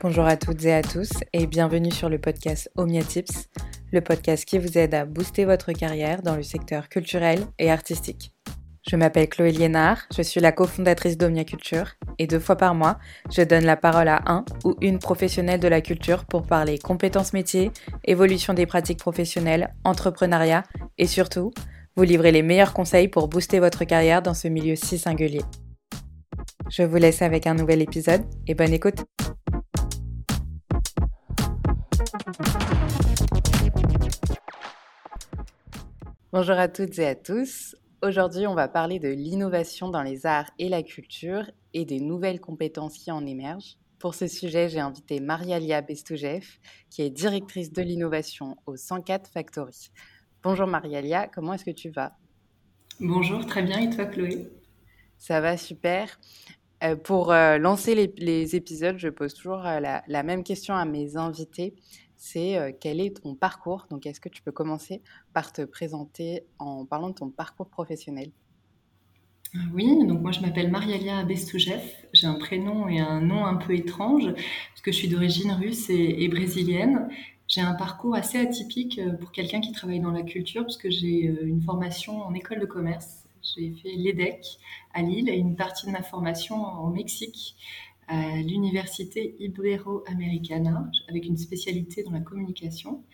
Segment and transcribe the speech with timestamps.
[0.00, 3.48] Bonjour à toutes et à tous et bienvenue sur le podcast Omnia Tips,
[3.92, 8.32] le podcast qui vous aide à booster votre carrière dans le secteur culturel et artistique.
[8.88, 12.98] Je m'appelle Chloé Liénard, je suis la cofondatrice d'Omnia Culture et deux fois par mois,
[13.30, 17.32] je donne la parole à un ou une professionnelle de la culture pour parler compétences
[17.32, 17.72] métiers,
[18.04, 20.62] évolution des pratiques professionnelles, entrepreneuriat
[20.98, 21.50] et surtout,
[21.96, 25.42] vous livrer les meilleurs conseils pour booster votre carrière dans ce milieu si singulier.
[26.68, 29.04] Je vous laisse avec un nouvel épisode et bonne écoute.
[36.32, 37.76] Bonjour à toutes et à tous.
[38.02, 42.40] Aujourd'hui, on va parler de l'innovation dans les arts et la culture et des nouvelles
[42.40, 43.78] compétences qui en émergent.
[43.98, 46.44] Pour ce sujet, j'ai invité Marialia Bestoujev,
[46.90, 49.90] qui est directrice de l'innovation au 104 Factory.
[50.42, 52.12] Bonjour Marialia, comment est-ce que tu vas?
[53.00, 53.78] Bonjour, très bien.
[53.78, 54.48] Et toi, Chloé?
[55.18, 56.18] Ça va super.
[56.84, 61.16] Euh, pour euh, lancer les, épisodes, je pose toujours euh, la, même question à mes
[61.16, 61.74] invités
[62.18, 63.86] c'est quel est ton parcours?
[63.90, 65.02] Donc, est-ce que tu peux commencer
[65.34, 68.30] par te présenter en parlant de ton parcours professionnel?
[69.74, 71.82] Oui, donc moi je m'appelle Marialia Bestoujev.
[72.14, 75.90] J'ai un prénom et un nom un peu étrange parce que je suis d'origine russe
[75.90, 77.06] et, brésilienne.
[77.48, 81.20] J'ai un parcours assez atypique pour quelqu'un qui travaille dans la culture parce que j'ai
[81.42, 83.25] une formation en école de commerce.
[83.54, 84.58] J'ai fait l'EDEC
[84.94, 87.56] à Lille et une partie de ma formation au Mexique
[88.08, 93.04] à l'université Ibero-Americana avec une spécialité dans la communication.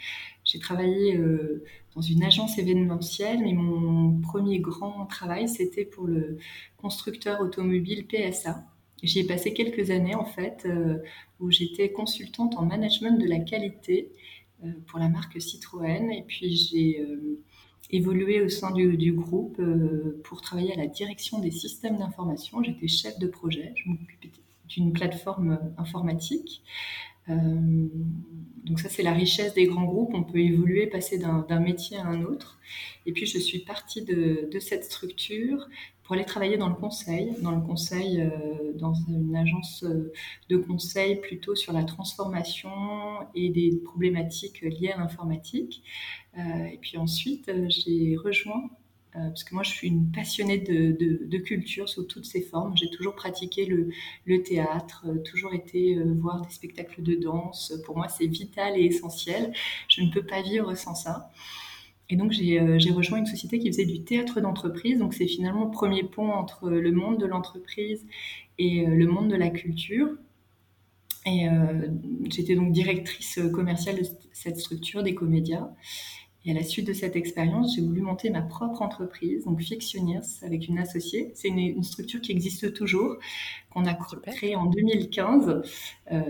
[0.45, 6.39] J'ai travaillé euh, dans une agence événementielle, mais mon premier grand travail, c'était pour le
[6.77, 8.65] constructeur automobile PSA.
[9.03, 10.99] J'y ai passé quelques années, en fait, euh,
[11.41, 14.13] où j'étais consultante en management de la qualité
[14.65, 16.11] euh, pour la marque Citroën.
[16.13, 17.05] Et puis, j'ai
[17.93, 19.61] évolué au sein du, groupe
[20.25, 22.63] pour travailler à la direction des systèmes d'information.
[22.63, 23.73] J'étais chef de projet.
[23.77, 24.31] Je m'occupais
[24.69, 26.63] d'une plateforme informatique.
[27.29, 27.89] Euh,
[28.65, 30.13] donc ça, c'est la richesse des grands groupes.
[30.15, 32.59] On peut évoluer, passer d'un métier à un autre.
[33.07, 35.69] Et puis, je suis partie de, cette structure
[36.05, 39.85] pour aller travailler dans le conseil, dans le conseil, euh, dans une agence
[40.49, 42.71] de conseil plutôt sur la transformation
[43.35, 45.83] et des problématiques liées à l'informatique.
[46.39, 48.71] Euh, et puis ensuite, j'ai rejoint
[49.15, 52.77] euh, parce que moi, je suis une passionnée de, culture sous toutes ses formes.
[52.77, 57.75] J'ai toujours pratiqué le, théâtre, euh, toujours été euh, voir des spectacles de danse.
[57.85, 59.53] Pour moi, c'est vital et essentiel.
[59.89, 61.31] Je ne peux pas vivre sans ça.
[62.09, 62.59] Et donc, j'ai
[62.91, 64.99] rejoint une société qui faisait du théâtre d'entreprise.
[64.99, 68.05] Donc, c'est finalement le premier pont entre le monde de l'entreprise
[68.59, 70.09] et le monde de la culture.
[71.25, 71.47] Et
[72.29, 75.71] j'étais donc directrice commerciale de cette structure des comédias.
[76.45, 80.27] Et à la suite de cette expérience, j'ai voulu monter ma propre entreprise, donc Fictioneers,
[80.43, 81.31] avec une associée.
[81.35, 83.17] C'est une, structure qui existe toujours,
[83.73, 83.95] qu'on a
[84.27, 85.63] créée en 2015
[86.11, 86.23] euh,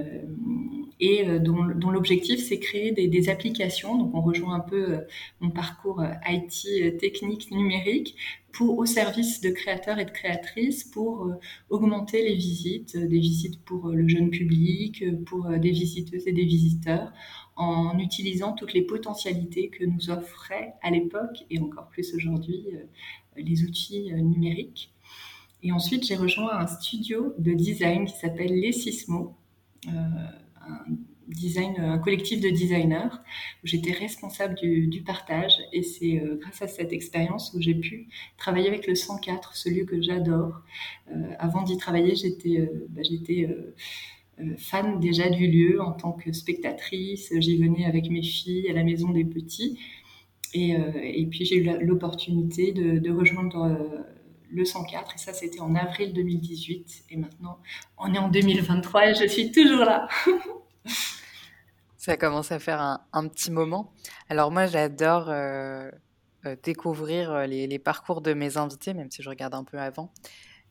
[1.00, 3.96] et euh, dont, l'objectif, c'est créer des, applications.
[3.96, 4.98] Donc, on rejoint un peu euh,
[5.40, 8.16] mon parcours IT technique numérique
[8.52, 11.30] pour, au service de créateurs et de créatrices pour
[11.70, 17.12] augmenter les visites, des visites pour le jeune public, pour des visiteuses et des visiteurs
[17.56, 22.66] en utilisant toutes les potentialités que nous offraient à l'époque et encore plus aujourd'hui
[23.36, 24.91] les outils numériques.
[25.62, 29.36] Et ensuite, j'ai rejoint un studio de design qui s'appelle Les Sismo,
[29.86, 30.84] euh, un,
[31.28, 33.14] design, un collectif de designers
[33.62, 35.54] où j'étais responsable du, partage.
[35.72, 39.84] Et c'est grâce à cette expérience où j'ai pu travailler avec le 104, ce lieu
[39.84, 40.62] que j'adore.
[41.38, 43.02] avant d'y travailler, j'étais bah,
[44.40, 47.32] euh, fan déjà du lieu en tant que spectatrice.
[47.38, 49.78] J'y venais avec mes filles à la maison des petits.
[50.54, 54.02] Et, euh, puis j'ai eu l'opportunité de, rejoindre euh,
[54.52, 55.14] le 104.
[55.14, 57.04] Et ça, c'était en avril 2018.
[57.10, 57.58] Et maintenant,
[57.98, 60.08] on est en 2023 et je suis toujours là.
[61.96, 63.92] ça commence à faire un, petit moment.
[64.28, 65.32] Alors moi, j'adore
[66.64, 70.12] découvrir les, les, parcours de mes invités, même si je regarde un peu avant.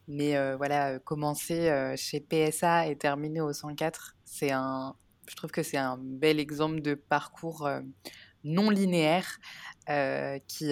[0.08, 4.96] Mais euh, voilà, commencer euh, chez PSA et terminer au 104, c'est un,
[5.28, 7.80] je trouve que c'est un bel exemple de parcours euh,
[8.44, 9.40] non linéaire
[10.48, 10.72] qui,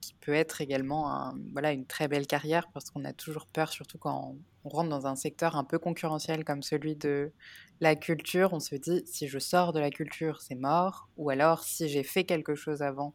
[0.00, 3.98] qui peut être également voilà, une très belle carrière parce qu'on a toujours peur, surtout
[3.98, 4.34] quand
[4.64, 7.32] on, rentre dans un secteur un peu concurrentiel comme celui de
[7.80, 8.52] la culture.
[8.52, 11.08] On se dit, si je sors de la culture, c'est mort.
[11.16, 13.14] Ou alors, si j'ai fait quelque chose avant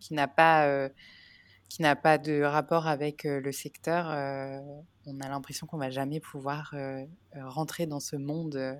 [0.00, 0.88] qui n'a pas
[1.68, 4.06] qui n'a pas de rapport avec le secteur,
[5.06, 6.74] on a l'impression qu'on va jamais pouvoir
[7.34, 8.78] rentrer dans ce monde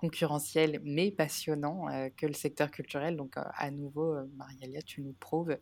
[0.00, 3.16] concurrentiel mais passionnant que le secteur culturel.
[3.16, 5.56] Donc à nouveau, Marialia, tu nous prouves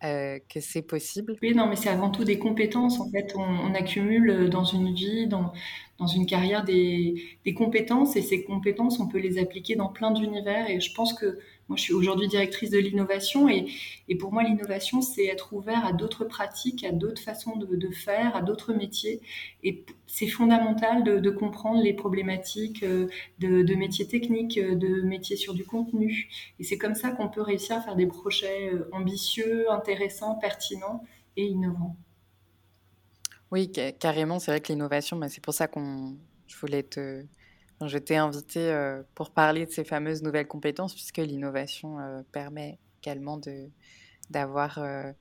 [0.00, 1.36] que c'est possible.
[1.42, 3.00] Oui, non, mais c'est avant tout des compétences.
[3.00, 5.52] En fait, on, accumule dans une vie, dans,
[5.98, 10.10] dans une carrière, des, des, compétences et ces compétences, on peut les appliquer dans plein
[10.10, 10.70] d'univers.
[10.70, 11.38] Et je pense que
[11.68, 13.66] moi, je suis aujourd'hui directrice de l'innovation et,
[14.18, 18.40] pour moi, l'innovation, c'est être ouvert à d'autres pratiques, à d'autres façons de, faire, à
[18.40, 19.20] d'autres métiers.
[19.62, 25.02] Et c'est fondamental de, de, comprendre les problématiques euh, de, de, métiers techniques, euh, de
[25.02, 26.28] métiers sur du contenu.
[26.58, 31.04] Et c'est comme ça qu'on peut réussir à faire des projets euh, ambitieux, intéressants, pertinents
[31.36, 31.96] et innovants.
[33.50, 36.16] Oui, carrément, c'est vrai que l'innovation, bah, c'est pour ça qu'on
[36.46, 37.24] je voulais te,
[37.86, 42.78] je t'ai invité euh, pour parler de ces fameuses nouvelles compétences, puisque l'innovation euh, permet
[43.02, 45.12] également euh,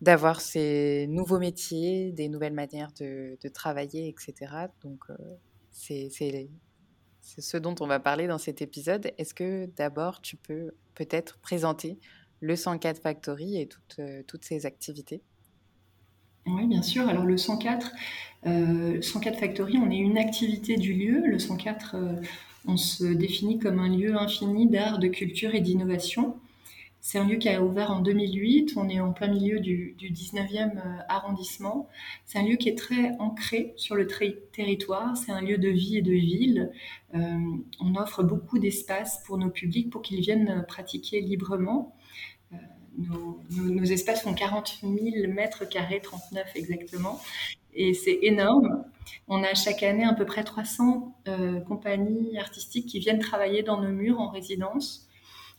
[0.00, 4.68] d'avoir ces nouveaux métiers, des nouvelles manières de, travailler, etc.
[4.82, 5.04] Donc,
[5.70, 6.08] c'est,
[7.20, 9.12] ce dont on va parler dans cet épisode.
[9.18, 11.98] Est-ce que d'abord, tu peux peut-être présenter
[12.40, 15.22] le 104 Factory et toutes ses activités?
[16.46, 17.08] Oui, bien sûr.
[17.08, 17.92] Alors le 104,
[18.46, 21.22] euh, 104 Factory, on est une activité du lieu.
[21.26, 22.12] Le 104, euh,
[22.66, 26.36] on se définit comme un lieu infini d'art, de culture et d'innovation.
[27.02, 28.74] C'est un lieu qui a ouvert en 2008.
[28.76, 31.88] On est en plein milieu du, 19e euh, arrondissement.
[32.26, 34.06] C'est un lieu qui est très ancré sur le
[34.52, 35.16] territoire.
[35.16, 36.70] C'est un lieu de vie et de ville.
[37.14, 37.38] Euh,
[37.80, 41.94] on offre beaucoup d'espace pour nos publics pour qu'ils viennent pratiquer librement
[43.50, 47.20] nos, espaces font 40 000 mètres carrés, 39 exactement,
[47.74, 48.84] et c'est énorme.
[49.28, 53.80] On a chaque année à peu près 300 euh, compagnies artistiques qui viennent travailler dans
[53.80, 55.08] nos murs en résidence.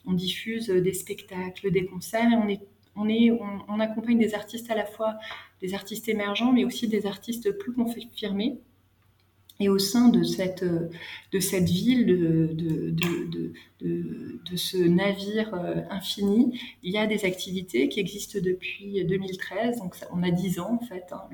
[0.05, 2.59] On diffuse des spectacles, des concerts, et
[2.97, 5.15] on accompagne des artistes à la fois
[5.61, 8.59] des artistes émergents, mais aussi des artistes plus confirmés.
[9.61, 16.59] Et au sein de cette, de cette ville, de, de, de, ce navire euh, infini,
[16.81, 19.77] il y a des activités qui existent depuis 2013.
[19.77, 21.05] Donc, on a 10 ans, en fait.
[21.11, 21.29] Hein.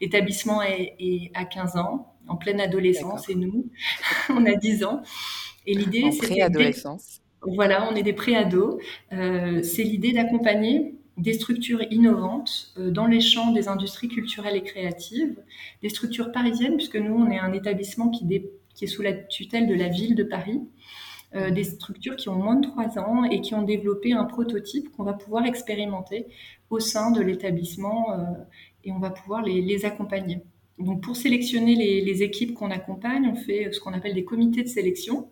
[0.00, 3.70] L'établissement est, est, à 15 ans, en pleine adolescence, et nous,
[4.30, 5.02] on a 10 ans.
[5.66, 6.26] Et l'idée, c'est.
[6.26, 7.20] Pré-adolescence.
[7.42, 8.82] Voilà, on est des pré-ados.
[9.12, 14.62] Euh, c'est l'idée d'accompagner des structures innovantes euh, dans les champs des industries culturelles et
[14.62, 15.36] créatives,
[15.82, 19.74] des structures parisiennes, puisque nous, on est un établissement qui, est sous la tutelle de
[19.74, 20.60] la ville de Paris,
[21.34, 24.90] euh, des structures qui ont moins de trois ans et qui ont développé un prototype
[24.90, 26.26] qu'on va pouvoir expérimenter
[26.70, 28.24] au sein de l'établissement euh,
[28.84, 30.40] et on va pouvoir les, accompagner.
[30.78, 34.68] Donc pour sélectionner les équipes qu'on accompagne, on fait ce qu'on appelle des comités de
[34.68, 35.28] sélection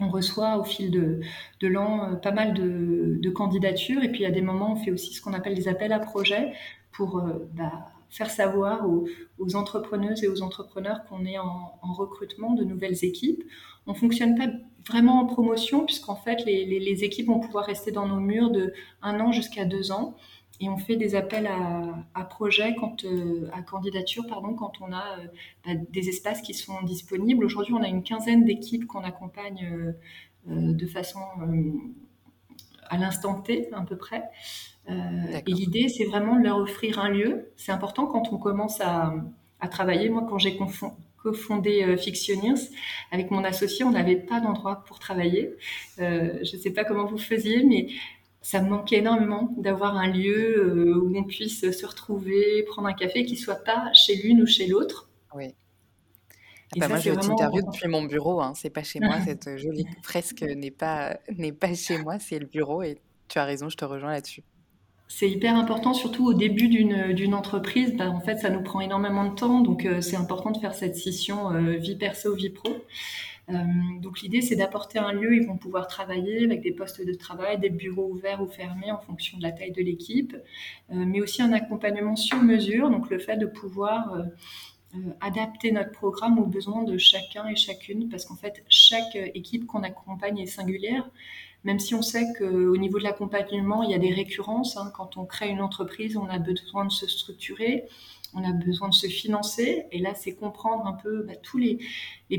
[0.00, 1.20] on reçoit au fil de,
[1.66, 5.20] l'an euh, pas mal de, candidatures et puis à des moments on fait aussi ce
[5.20, 6.52] qu'on appelle des appels à projets
[6.92, 12.64] pour euh, bah, faire savoir aux, entrepreneuses et aux entrepreneurs qu'on est en, recrutement de
[12.64, 13.42] nouvelles équipes.
[13.86, 14.48] On fonctionne pas
[14.86, 18.72] vraiment en promotion puisqu'en fait les, équipes vont pouvoir rester dans nos murs de
[19.02, 20.16] un an jusqu'à deux ans
[20.60, 24.92] et on fait des appels à, à projets, quand, euh, à candidature, pardon, quand on
[24.92, 25.26] a euh,
[25.66, 27.44] bah, des espaces qui sont disponibles.
[27.44, 29.94] Aujourd'hui, on a une quinzaine d'équipes qu'on accompagne
[30.48, 31.20] euh, de façon
[32.88, 34.22] à l'instant T, à peu près.
[34.88, 37.50] et l'idée, c'est vraiment de leur offrir un lieu.
[37.56, 39.12] C'est important quand on commence à,
[39.60, 40.08] à travailler.
[40.08, 40.56] Moi, quand j'ai
[41.16, 42.70] cofondé Fictioneers,
[43.10, 45.52] avec mon associé, on n'avait pas d'endroit pour travailler.
[45.98, 47.88] je ne sais pas comment vous faisiez, mais
[48.46, 52.92] ça me manquait énormément d'avoir un lieu euh, où on puisse se retrouver, prendre un
[52.92, 55.08] café, qui soit pas chez l'une ou chez l'autre.
[55.34, 55.52] Oui.
[56.76, 58.40] Ah bah moi, je t'interviewe depuis mon bureau.
[58.40, 58.52] Hein.
[58.54, 59.16] C'est pas chez moi.
[59.26, 62.20] Cette jolie fresque n'est pas n'est pas chez moi.
[62.20, 62.84] C'est le bureau.
[62.84, 63.68] Et tu as raison.
[63.68, 64.44] Je te rejoins là-dessus.
[65.08, 67.96] C'est hyper important, surtout au début d'une entreprise.
[67.96, 69.60] Bah, en fait, ça nous prend énormément de temps.
[69.60, 72.70] Donc, euh, c'est important de faire cette scission euh, vie perso, vie pro.
[73.48, 73.54] Euh,
[74.00, 77.14] donc l'idée, c'est d'apporter un lieu où ils vont pouvoir travailler avec des postes de
[77.14, 81.20] travail, des bureaux ouverts ou fermés en fonction de la taille de l'équipe, euh, mais
[81.20, 84.14] aussi un accompagnement sur mesure, donc le fait de pouvoir
[84.94, 89.66] euh, adapter notre programme aux besoins de chacun et chacune, parce qu'en fait, chaque équipe
[89.66, 91.08] qu'on accompagne est singulière
[91.66, 94.76] même si on sait qu'au niveau de l'accompagnement, il y a des récurrences.
[94.76, 94.92] Hein.
[94.94, 97.88] Quand on crée une entreprise, on a besoin de se structurer
[98.34, 99.86] on a besoin de se financer.
[99.92, 101.78] Et là, c'est comprendre un peu bah, tous les,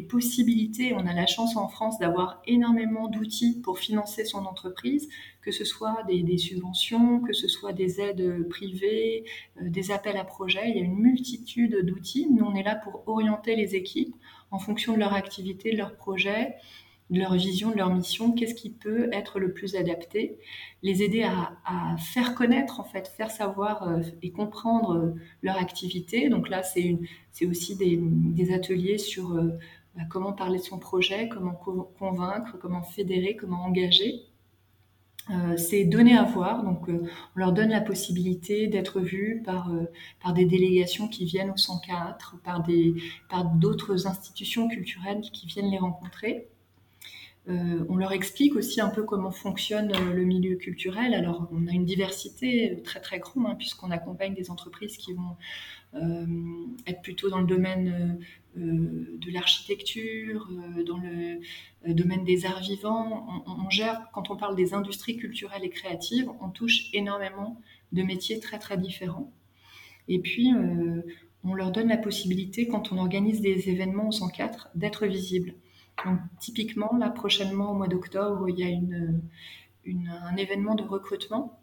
[0.10, 0.94] possibilités.
[0.94, 5.08] On a la chance en France d'avoir énormément d'outils pour financer son entreprise,
[5.41, 9.25] que ce soit des, subventions, que ce soit des aides privées,
[9.62, 10.70] euh, des appels à projets.
[10.70, 12.27] Il y a une multitude d'outils.
[12.29, 14.15] Nous, on est là pour orienter les équipes
[14.51, 16.56] en fonction de leur activité, de leur projet
[17.09, 20.39] leur vision, leur mission, qu'est-ce qui peut être le plus adapté,
[20.83, 21.55] les aider à,
[21.97, 26.29] faire connaître, en fait, faire savoir euh, et comprendre euh, leur activité.
[26.29, 26.97] Donc là, c'est
[27.45, 29.57] aussi des, ateliers sur euh,
[29.95, 34.23] bah, comment parler de son projet, comment convaincre, comment fédérer, comment engager.
[35.57, 36.63] c'est donner à voir.
[36.63, 39.71] Donc, on leur donne la possibilité d'être vus par,
[40.35, 42.95] des délégations qui viennent au 104, par, des,
[43.29, 46.47] par d'autres institutions culturelles qui viennent les rencontrer.
[47.47, 51.13] On leur explique aussi un peu comment fonctionne le milieu culturel.
[51.13, 55.37] Alors, on a une diversité très très grande, hein, puisqu'on accompagne des entreprises qui vont
[56.85, 58.19] être plutôt dans le domaine
[58.57, 61.39] euh, de l'architecture, euh, dans le
[61.87, 63.43] euh, domaine des arts vivants.
[63.45, 67.61] On, gère, quand on parle des industries culturelles et créatives, on touche énormément
[67.91, 69.31] de métiers très très différents.
[70.07, 70.53] Et puis,
[71.43, 75.53] on leur donne la possibilité, quand on organise des événements au 104, d'être visibles.
[76.05, 81.59] Donc, typiquement, là, prochainement, au mois d'octobre, il y a un événement de recrutement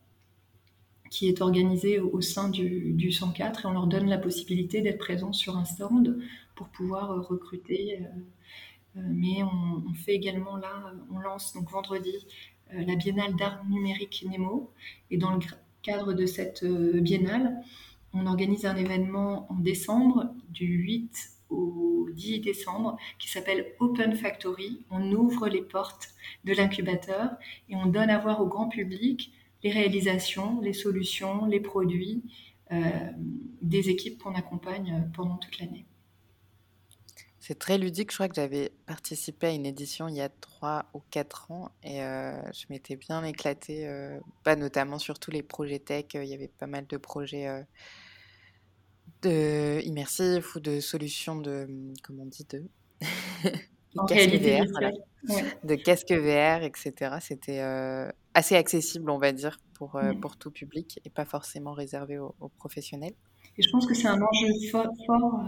[1.11, 4.99] qui est organisé au sein du, du, 104 et on leur donne la possibilité d'être
[4.99, 6.19] présents sur un stand
[6.57, 8.01] pour pouvoir euh, recruter.
[8.01, 8.05] Euh,
[8.97, 12.27] euh, mais on, fait également là, on lance donc vendredi
[12.73, 14.73] la Biennale d'art numérique Nemo.
[15.11, 15.41] Et dans le
[15.83, 17.57] cadre de cette biennale,
[18.13, 24.85] on organise un événement en décembre, du 8 au 10 décembre, qui s'appelle Open Factory.
[24.91, 26.09] On ouvre les portes
[26.45, 27.31] de l'incubateur
[27.69, 29.33] et on donne à voir au grand public
[29.63, 32.23] les réalisations, les solutions, les produits
[33.63, 35.87] des équipes qu'on accompagne pendant toute l'année.
[37.47, 38.11] C'est très ludique.
[38.11, 41.71] Je crois que j'avais participé à une édition il y a trois ou quatre ans
[41.83, 46.07] et euh, je m'étais bien éclatée, euh, pas notamment sur tous les projets tech.
[46.15, 47.61] Il y avait pas mal de projets euh,
[49.25, 51.67] de immersifs ou de solutions de,
[52.03, 52.63] comment on dit, de,
[54.09, 54.65] casque VR,
[55.65, 57.17] de casque VR, etc.
[57.21, 57.61] C'était
[58.35, 63.15] assez accessible, on va dire, pour, pour tout public et pas forcément réservé aux professionnels.
[63.57, 64.89] Et je pense que c'est un enjeu fort,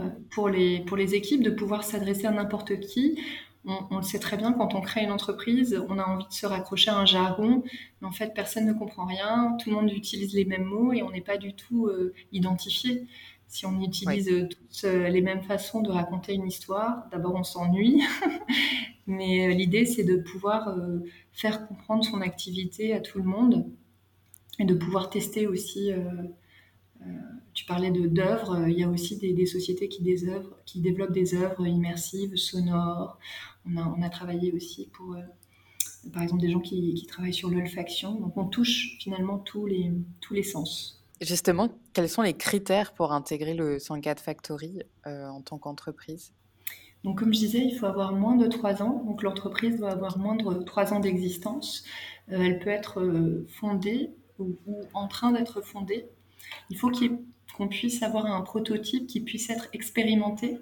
[0.00, 3.20] euh, pour, les, pour les équipes de pouvoir s'adresser à n'importe qui.
[3.68, 6.46] On, le sait très bien, quand on crée une entreprise, on a envie de se
[6.46, 7.64] raccrocher à un jargon,
[8.00, 11.02] mais en fait, personne ne comprend rien, tout le monde utilise les mêmes mots et
[11.02, 13.08] on n'est pas du tout euh, identifié.
[13.48, 18.02] Si on utilise euh, toutes les mêmes façons de raconter une histoire, d'abord on s'ennuie,
[19.06, 20.74] mais l'idée c'est de pouvoir
[21.32, 23.70] faire comprendre son activité à tout le monde
[24.58, 25.92] et de pouvoir tester aussi
[27.56, 31.12] tu parlais d'œuvres, euh, il y a aussi des, sociétés qui, des œuvres, qui développent
[31.12, 33.18] des œuvres immersives, sonores.
[33.64, 35.22] On a, on a travaillé aussi pour, euh,
[36.12, 38.14] par exemple, des gens qui, qui travaillent sur l'olfaction.
[38.20, 41.02] Donc on touche finalement tous les, tous les sens.
[41.20, 46.32] Justement, quels sont les critères pour intégrer le 104 Factory euh, en tant qu'entreprise?
[47.04, 49.02] Donc, comme je disais, il faut avoir moins de 3 ans.
[49.06, 51.84] Donc, l'entreprise doit avoir moins de 3 ans d'existence.
[52.28, 54.56] elle peut être fondée ou,
[54.92, 56.06] en train d'être fondée.
[56.70, 56.90] Il faut
[57.56, 60.58] qu'on puisse avoir un prototype qui puisse être expérimenté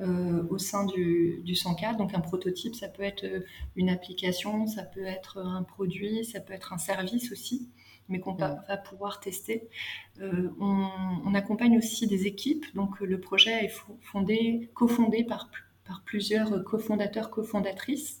[0.00, 1.98] euh, au sein du, du 104.
[1.98, 3.40] Donc un prototype, ça peut être euh,
[3.76, 7.68] une application, ça peut être un produit, ça peut être un service aussi,
[8.10, 9.68] mais qu'on va, pouvoir tester.
[10.20, 12.66] Euh, on, accompagne aussi des équipes.
[12.74, 15.48] Donc le projet est fondé, cofondé par,
[15.86, 18.20] par plusieurs cofondateurs, cofondatrices.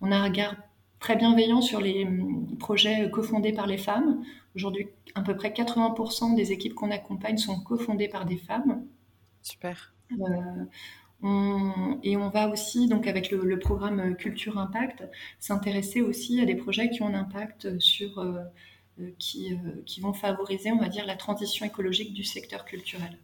[0.00, 0.56] On a un regard
[0.98, 4.22] très bienveillant sur les hum, projets cofondés par les femmes.
[4.54, 8.84] Aujourd'hui, à peu près 80% des équipes qu'on accompagne sont cofondées par des femmes.
[9.42, 9.92] Super.
[10.20, 15.04] Euh, et on va aussi, donc avec le, programme Culture Impact,
[15.40, 18.38] s'intéresser aussi à des projets qui ont un impact sur, euh,
[19.18, 23.18] qui, qui, vont favoriser, on va dire, la transition écologique du secteur culturel.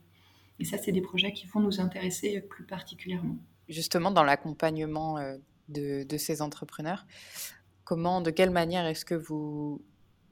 [0.60, 3.36] Et ça, c'est des projets qui vont nous intéresser plus particulièrement.
[3.68, 5.18] Justement, dans l'accompagnement
[5.68, 7.06] de, de, ces entrepreneurs,
[7.84, 9.82] comment, de quelle manière est-ce que vous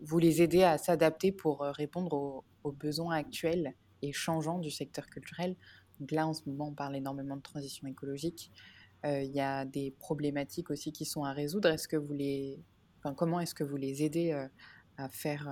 [0.03, 5.07] vous les aidez à s'adapter pour euh, répondre aux, besoins actuels et changeants du secteur
[5.07, 5.57] culturel?
[6.01, 8.51] Donc là, en ce moment, on parle énormément de transition écologique.
[9.05, 11.69] Euh, il y a des problématiques aussi qui sont à résoudre.
[11.69, 12.61] Est-ce que vous les,
[13.17, 14.47] comment est-ce que vous les aidez euh,
[15.03, 15.49] à faire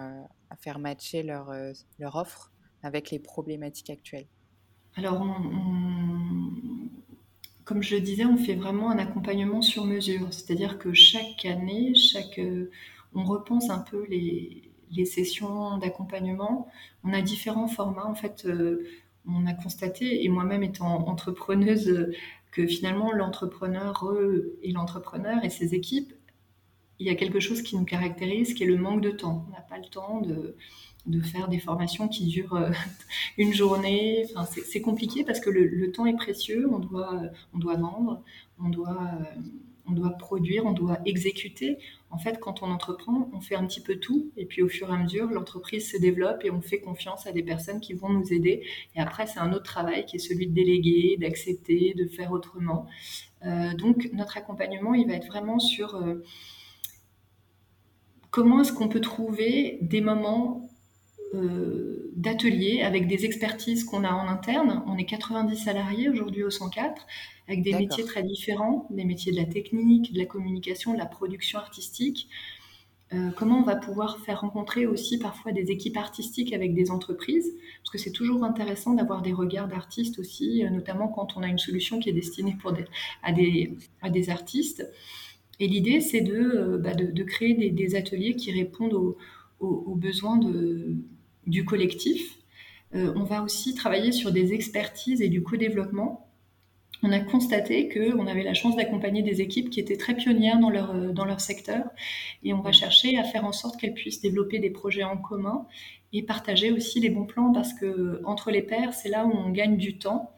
[0.50, 1.52] à faire matcher leur
[1.98, 2.50] leur offre
[2.82, 4.26] avec les problématiques actuelles
[4.96, 5.26] Alors,
[7.64, 10.32] comme je le disais, on fait vraiment un accompagnement sur mesure.
[10.32, 12.40] C'est-à-dire que chaque année, chaque
[13.14, 14.66] on repense un peu les,
[15.04, 16.68] sessions d'accompagnement.
[17.04, 18.06] On a différents formats.
[18.06, 18.86] En fait, euh,
[19.26, 22.12] on a constaté, et moi-même étant entrepreneuse,
[22.50, 24.04] que finalement l'entrepreneur
[24.62, 26.12] et l'entrepreneur et ses équipes,
[27.00, 29.46] il y a quelque chose qui nous caractérise, qui est le manque de temps.
[29.48, 30.54] On n'a pas le temps de,
[31.22, 32.70] faire des formations qui durent euh,
[33.38, 34.26] une journée.
[34.30, 36.68] Enfin, c'est compliqué parce que le, temps est précieux.
[36.70, 37.20] On doit,
[37.54, 38.22] on doit vendre,
[38.62, 39.10] on doit,
[39.90, 41.78] on doit produire, on doit exécuter.
[42.10, 44.90] En fait, quand on entreprend, on fait un petit peu tout, et puis au fur
[44.90, 48.08] et à mesure, l'entreprise se développe et on fait confiance à des personnes qui vont
[48.08, 48.62] nous aider.
[48.94, 52.86] Et après, c'est un autre travail qui est celui de déléguer, d'accepter, de faire autrement.
[53.44, 56.22] Euh, donc, notre accompagnement, il va être vraiment sur euh,
[58.30, 60.70] comment est-ce qu'on peut trouver des moments
[61.34, 64.82] euh, d'ateliers avec des expertises qu'on a en interne?
[64.86, 67.06] On est 90 salariés aujourd'hui au 104,
[67.48, 71.06] avec des métiers très différents, des métiers de la technique, de la communication, de la
[71.06, 72.28] production artistique.
[73.12, 77.52] Euh, comment on va pouvoir faire rencontrer aussi parfois des équipes artistiques avec des entreprises,
[77.82, 81.48] parce que c'est toujours intéressant d'avoir des regards d'artistes aussi, euh, notamment quand on a
[81.48, 82.72] une solution qui est destinée pour
[83.24, 84.88] à, des, à des artistes.
[85.60, 89.14] Et l'idée, c'est de, bah, de, créer des, ateliers qui répondent
[89.60, 90.40] aux, besoins
[91.46, 92.38] du collectif.
[92.94, 96.29] Euh, on va aussi travailler sur des expertises et du co-développement.
[97.02, 100.70] On a constaté qu'on avait la chance d'accompagner des équipes qui étaient très pionnières dans
[100.70, 101.84] leur, euh, dans leur secteur
[102.42, 105.66] et on va chercher à faire en sorte qu'elles puissent développer des projets en commun
[106.12, 109.50] et partager aussi les bons plans parce que entre les pairs, c'est là où on
[109.50, 110.34] gagne du temps.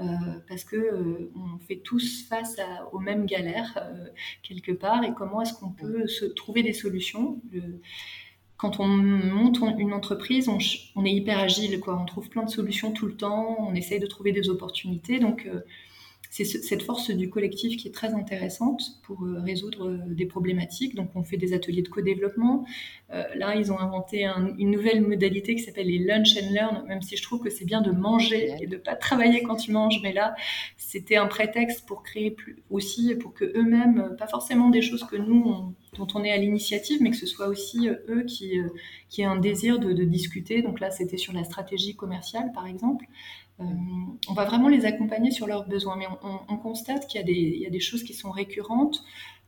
[0.00, 0.04] Euh,
[0.48, 1.30] parce que
[1.68, 2.56] fait tous face
[2.92, 3.78] aux mêmes galères
[4.42, 7.40] quelque part et comment est-ce qu'on peut se trouver des solutions?
[8.62, 11.98] Quand on monte une entreprise, on, est hyper agile, quoi.
[12.00, 15.18] On trouve plein de solutions tout le temps, on essaye de trouver des opportunités.
[15.18, 15.62] Donc, euh,
[16.32, 20.94] c'est cette force du collectif qui est très intéressante pour euh, résoudre euh, des problématiques.
[20.94, 22.64] Donc, on fait des ateliers de co-développement.
[23.12, 24.24] Euh, là, ils ont inventé
[24.58, 27.66] une nouvelle modalité qui s'appelle les lunch and learn, même si je trouve que c'est
[27.66, 30.00] bien de manger et de pas travailler quand tu manges.
[30.02, 30.34] Mais là,
[30.78, 35.16] c'était un prétexte pour créer plus, aussi, pour que eux-mêmes, pas forcément des choses que
[35.16, 38.54] nous, dont on est à l'initiative, mais que ce soit aussi eux qui,
[39.10, 40.62] qui aient un désir de, de discuter.
[40.62, 43.04] Donc là, c'était sur la stratégie commerciale, par exemple.
[43.62, 43.74] Euh,
[44.28, 46.06] on va vraiment les accompagner sur leurs besoins, mais
[46.48, 49.02] on, constate qu'il y, a des choses qui sont récurrentes,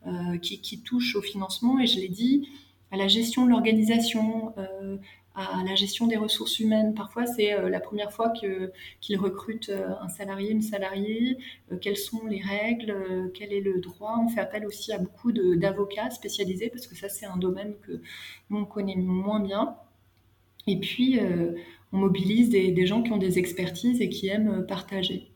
[0.05, 2.49] euh, qui, touchent au financement, et je l'ai dit,
[2.91, 4.97] à la gestion de l'organisation, euh,
[5.33, 6.93] à la gestion des ressources humaines.
[6.93, 11.37] Parfois, c'est la première fois qu'ils recrutent un salarié, une salariée,
[11.81, 14.17] quelles sont les règles, quel est le droit?
[14.21, 18.01] On fait appel aussi à beaucoup d'avocats spécialisés, parce que ça, c'est un domaine que
[18.49, 19.75] nous, on connaît moins bien.
[20.67, 21.19] Et puis,
[21.91, 25.31] on mobilise des, gens qui ont des expertises et qui aiment euh, partager.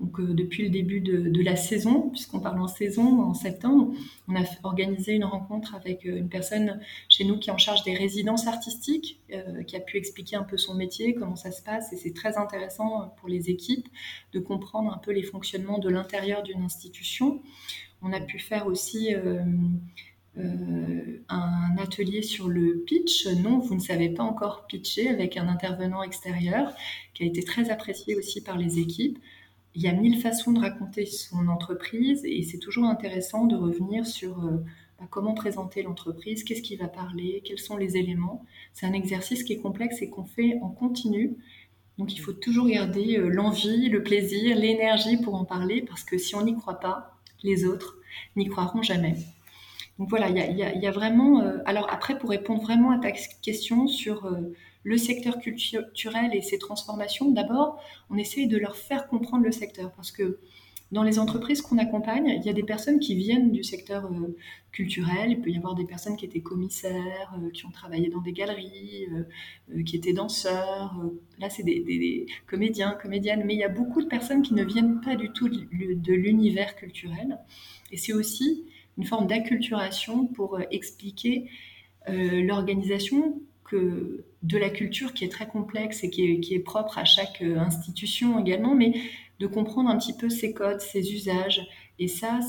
[0.00, 3.92] Donc, euh, depuis le début de, la saison, puisqu'on parle en saison, en septembre,
[4.28, 7.82] on a organisé une rencontre avec euh, une personne chez nous qui est en charge
[7.82, 9.20] des résidences artistiques,
[9.66, 11.92] qui a pu expliquer un peu son métier, comment ça se passe.
[11.92, 13.88] Et c'est très intéressant pour les équipes
[14.32, 17.42] de comprendre un peu les fonctionnements de l'intérieur d'une institution.
[18.02, 19.14] On a pu faire aussi
[21.28, 23.26] un atelier sur le pitch.
[23.26, 26.72] Non, vous ne savez pas encore pitcher avec un intervenant extérieur
[27.14, 29.18] qui a été très apprécié aussi par les équipes.
[29.74, 34.06] Il y a mille façons de raconter son entreprise et c'est toujours intéressant de revenir
[34.06, 34.64] sur euh,
[34.98, 38.44] bah, comment présenter l'entreprise, qu'est-ce qui va parler, quels sont les éléments.
[38.72, 41.36] C'est un exercice qui est complexe et qu'on fait en continu.
[41.98, 46.18] Donc il faut toujours garder euh, l'envie, le plaisir, l'énergie pour en parler parce que
[46.18, 47.98] si on n'y croit pas, les autres
[48.36, 49.16] n'y croiront jamais.
[49.98, 51.40] Donc voilà, il y a, vraiment.
[51.40, 56.40] Euh, alors après, pour répondre vraiment à ta question sur euh, le secteur culturel et
[56.40, 60.38] ses transformations, d'abord, on essaye de leur faire comprendre le secteur parce que
[60.92, 64.36] dans les entreprises qu'on accompagne, il y a des personnes qui viennent du secteur euh,
[64.70, 65.32] culturel.
[65.32, 69.06] Il peut y avoir des personnes qui étaient commissaires, qui ont travaillé dans des galeries,
[69.84, 70.94] qui étaient danseurs.
[71.38, 73.42] là, c'est des, des, comédiens, comédiennes.
[73.44, 76.74] Mais il y a beaucoup de personnes qui ne viennent pas du tout de l'univers
[76.76, 77.38] culturel.
[77.90, 78.64] Et c'est aussi
[78.98, 81.48] une forme d'acculturation pour euh, expliquer
[82.08, 87.04] euh, l'organisation que de la culture qui est très complexe et qui est, propre à
[87.04, 89.00] chaque euh, institution également, mais
[89.40, 91.66] de comprendre un petit peu ses codes, ses usages.
[92.00, 92.40] Et ça,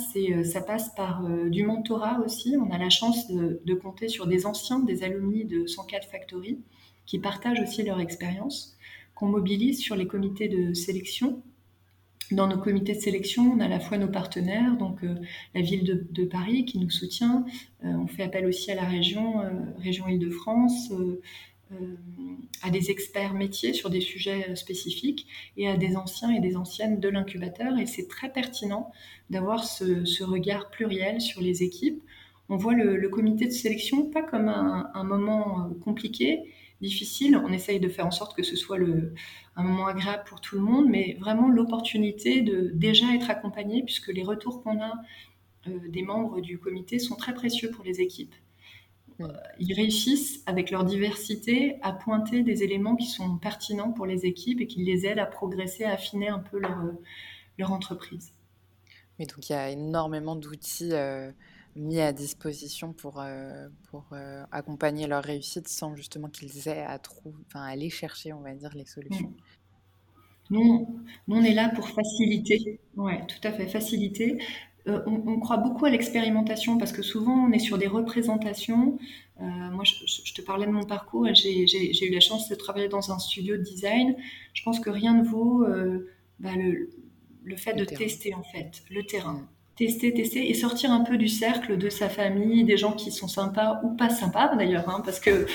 [0.44, 2.56] ça passe par du mentorat aussi.
[2.60, 6.60] On a la chance de, de, compter sur des anciens, des alumni de 104 Factory,
[7.08, 8.78] qui partagent aussi leur expérience,
[9.16, 11.42] qu'on mobilise sur les comités de sélection
[12.32, 15.16] dans nos comités de sélection, on a à la fois nos partenaires, donc euh,
[15.56, 17.46] la ville de, Paris qui nous soutient.
[17.84, 20.92] Euh, on fait appel aussi à la région, euh, région Île-de-France,
[22.64, 27.00] à des experts métiers sur des sujets spécifiques et à des anciens et des anciennes
[27.00, 27.78] de l'incubateur.
[27.78, 28.92] Et c'est très pertinent
[29.30, 32.02] d'avoir ce, regard pluriel sur les équipes.
[32.50, 37.36] On voit le, comité de sélection pas comme un, un moment compliqué, difficile.
[37.38, 39.14] On essaye de faire en sorte que ce soit le,
[39.56, 44.08] un moment agréable pour tout le monde, mais vraiment l'opportunité de déjà être accompagné, puisque
[44.08, 44.94] les retours qu'on a
[45.68, 48.36] euh, des membres du comité sont très précieux pour les équipes.
[49.22, 49.28] Euh,
[49.60, 54.62] ils réussissent, avec leur diversité, à pointer des éléments qui sont pertinents pour les équipes
[54.62, 56.78] et qui les aident à progresser, à affiner un peu leur,
[57.58, 58.32] leur entreprise.
[59.18, 60.94] Mais donc il y a énormément d'outils.
[60.94, 61.32] Euh,
[61.76, 67.00] mis à disposition pour, euh, pour euh, accompagner leur réussite sans justement qu'ils aient à,
[67.00, 69.34] trouver, enfin, aller chercher, on va dire, les solutions.
[70.50, 70.88] Nous,
[71.28, 74.42] on est là pour faciliter, ouais, tout à fait, faciliter.
[74.88, 78.98] euh, on, croit beaucoup à l'expérimentation parce que souvent on est sur des représentations.
[79.38, 83.12] Moi, je, te parlais de mon parcours et j'ai eu la chance de travailler dans
[83.12, 84.16] un studio de design.
[84.54, 85.66] Je pense que rien ne vaut
[86.40, 89.48] bah, le, fait de tester en fait le terrain.
[89.80, 93.30] Tester, tester et sortir un peu du cercle de sa famille, des gens qui sont
[93.30, 95.46] sympas ou pas sympas d'ailleurs, hein, parce que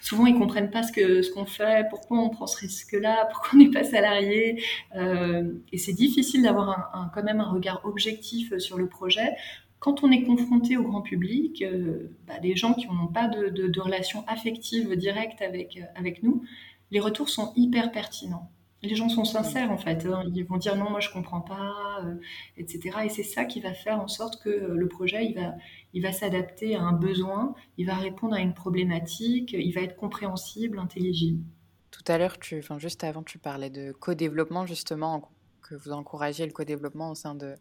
[0.00, 3.50] souvent ils comprennent pas ce que ce qu'on fait, pourquoi on prend ce risque-là, pourquoi
[3.52, 4.64] on n'est pas salarié,
[4.96, 9.36] euh, et c'est difficile d'avoir un, quand même un regard objectif sur le projet.
[9.80, 13.50] Quand on est confronté au grand public, euh, bah, des gens qui n'ont pas de,
[13.50, 16.42] de, de relation affective directe avec, avec nous,
[16.90, 18.50] les retours sont hyper pertinents
[18.84, 20.06] les gens sont sincères en fait.
[20.06, 20.24] Hein.
[20.34, 22.14] Ils vont dire non, moi je comprends pas, euh,
[22.56, 22.98] etc.
[23.04, 25.54] Et c'est ça qui va faire en sorte que euh, le projet il va,
[25.92, 29.96] il va s'adapter à un besoin, il va répondre à une problématique, il va être
[29.96, 31.42] compréhensible, intelligible.
[31.90, 35.30] Tout à l'heure, tu, enfin juste avant, tu parlais de co-développement justement,
[35.62, 37.54] que vous encouragez le co-développement au sein de,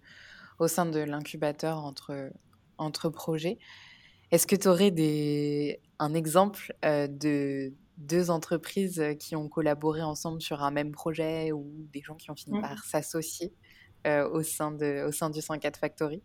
[0.60, 2.32] au sein de l'incubateur entre,
[2.78, 3.58] entre projets.
[4.32, 7.72] Est-ce que tu aurais des, un exemple euh, de
[8.04, 12.30] deux entreprises euh, qui ont collaboré ensemble sur un même projet ou des gens qui
[12.30, 12.62] ont fini mmh.
[12.62, 13.54] par s'associer
[14.06, 16.22] euh, au, sein de, au sein du 104 Factory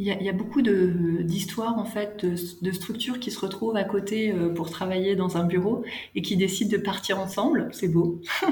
[0.00, 3.76] il y, a, il y a beaucoup d'histoires en fait de, structures qui se retrouvent
[3.76, 5.82] à côté euh, pour travailler dans un bureau
[6.14, 7.68] et qui décident de partir ensemble.
[7.72, 8.20] C'est beau.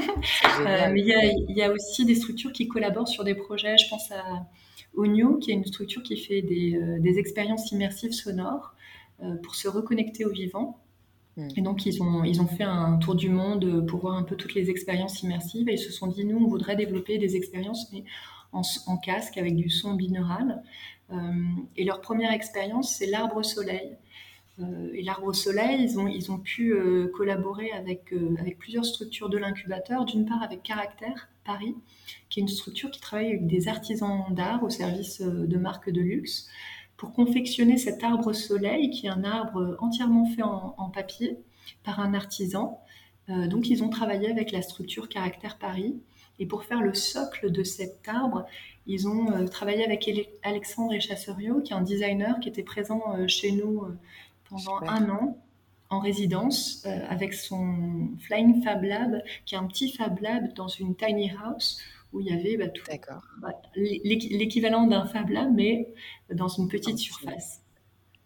[0.65, 3.79] mais il y, a, il y, a, aussi des structures qui collaborent sur des projets.
[3.79, 4.49] Je pense à
[4.97, 8.75] Onio, qui est une structure qui fait des, des expériences immersives sonores
[9.45, 10.81] pour se reconnecter au vivant.
[11.57, 14.37] Et donc, ils ont, ils ont fait un tour du monde pour voir un peu
[14.37, 17.93] toutes les expériences immersives et ils se sont dit, nous, on voudrait développer des expériences,
[17.93, 18.05] mais
[18.53, 20.63] en, casque avec du son binaural.
[21.13, 21.33] Euh,
[21.77, 23.97] et leur première expérience, c'est l'arbre soleil.
[24.61, 29.29] Euh, et l'arbre soleil, ils ont, ils ont pu euh, collaborer avec, avec plusieurs structures
[29.29, 30.05] de l'incubateur.
[30.05, 31.75] D'une part, avec Caractère Paris,
[32.29, 36.01] qui est une structure qui travaille avec des artisans d'art au service de marques de
[36.01, 36.49] luxe
[36.97, 41.39] pour confectionner cet arbre soleil, qui est un arbre entièrement fait en, papier
[41.85, 42.81] par un artisan.
[43.29, 46.01] Euh, donc ils ont travaillé avec la structure Caractère Paris.
[46.39, 48.47] Et pour faire le socle de cet arbre,
[48.87, 50.09] ils ont euh, travaillé avec
[50.43, 53.85] Alexandre Echasserio, qui est un designer qui était présent euh, chez nous
[54.49, 55.39] pendant un an
[55.89, 60.97] en résidence avec son Flying Fab Lab, qui est un petit Fab Lab dans une
[60.97, 61.81] tiny house
[62.13, 62.85] où il y avait bah, tout,
[63.41, 65.93] bah, l'équivalent d'un Fab Lab, mais
[66.33, 67.63] dans une petite surface.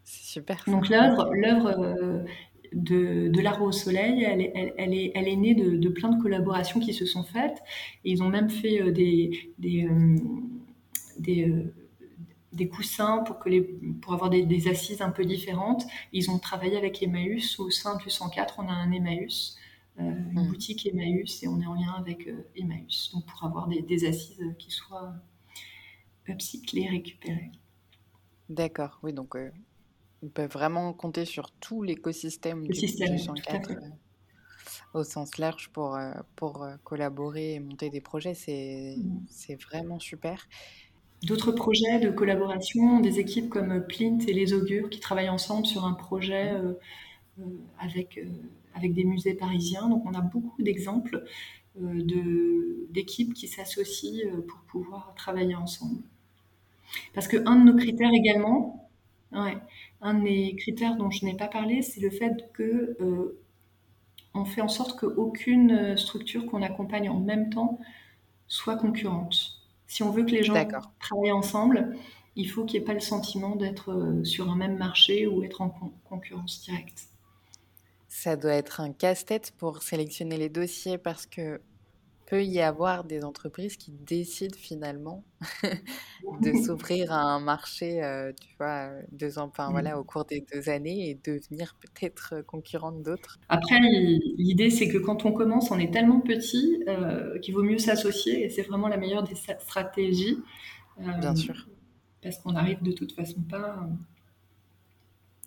[0.05, 0.65] C'est super.
[0.67, 2.25] Donc l'œuvre, l'œuvre euh,
[2.73, 6.21] de, de l'arbre au soleil, elle est, elle, est, elle est née de, plein de
[6.23, 7.59] collaborations qui se sont faites.
[8.05, 10.17] Et ils ont même fait euh, des, des, euh,
[11.19, 11.53] des,
[12.53, 15.85] des, coussins pour, que les, pour avoir des, des, assises un peu différentes.
[16.13, 17.59] Ils ont travaillé avec Emmaüs.
[17.61, 19.57] Au sein du 104, on a un Emmaüs
[19.99, 20.49] une mm.
[20.49, 24.55] boutique Emmaüs et on est en lien avec euh, Emmaüs, donc pour avoir des, assises
[24.59, 25.15] qui soient
[26.29, 27.53] upcyclées, récupérées.
[28.49, 29.51] D'accord, oui, donc euh,
[30.23, 33.73] on peut vraiment compter sur tout l'écosystème du, système, 104
[34.93, 35.99] au sens large pour,
[36.35, 38.35] pour collaborer et monter des projets.
[38.35, 39.55] C'est mm.
[39.71, 40.49] vraiment super.
[41.23, 45.85] D'autres projets de collaboration, des équipes comme Plint et les Augures qui travaillent ensemble sur
[45.85, 46.55] un projet
[47.79, 48.21] avec
[48.75, 49.89] avec des musées parisiens.
[49.89, 51.25] Donc on a beaucoup d'exemples
[51.81, 56.03] euh, d'équipes qui s'associent euh, pour pouvoir travailler ensemble.
[57.15, 58.91] Parce qu'un de nos critères également,
[59.33, 59.57] ouais,
[60.01, 63.39] un des critères dont je n'ai pas parlé, c'est le fait que euh,
[64.35, 67.79] on fait en sorte qu'aucune structure qu'on accompagne en même temps
[68.49, 69.61] soit concurrente.
[69.87, 70.55] Si on veut que les gens
[70.99, 71.97] travaillent ensemble,
[72.37, 75.61] il faut qu'il n'y ait pas le sentiment d'être sur un même marché ou être
[75.61, 75.71] en
[76.05, 77.10] concurrence directe.
[78.13, 81.61] Ça doit être un casse-tête pour sélectionner les dossiers parce que
[82.27, 85.25] peut y avoir des entreprises qui décident finalement
[86.43, 90.45] de s'ouvrir à un marché, euh, tu vois, deux ans, enfin, voilà, au cours des
[90.53, 93.39] deux années et devenir peut-être concurrente d'autres.
[93.49, 97.79] Après, l'idée, c'est que quand on commence, on est tellement petit euh, qu'il vaut mieux
[97.79, 100.39] s'associer et c'est vraiment la meilleure des stratégies.
[100.99, 101.69] Bien euh, sûr.
[102.23, 103.89] Parce qu'on n'arrive de toute façon pas.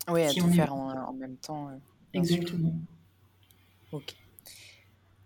[0.09, 1.69] oui, à tout faire en, même temps.
[2.13, 2.73] Exactement.
[3.91, 4.15] Ok.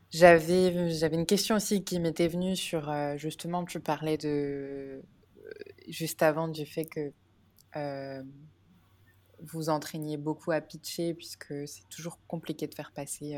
[0.09, 5.01] J'avais, j'avais une question aussi qui m'était venue sur, euh, justement, tu parlais de, euh,
[5.89, 7.11] juste avant du fait que
[7.75, 8.23] euh,
[9.39, 13.37] vous entraîniez beaucoup à pitcher, puisque c'est toujours compliqué de faire passer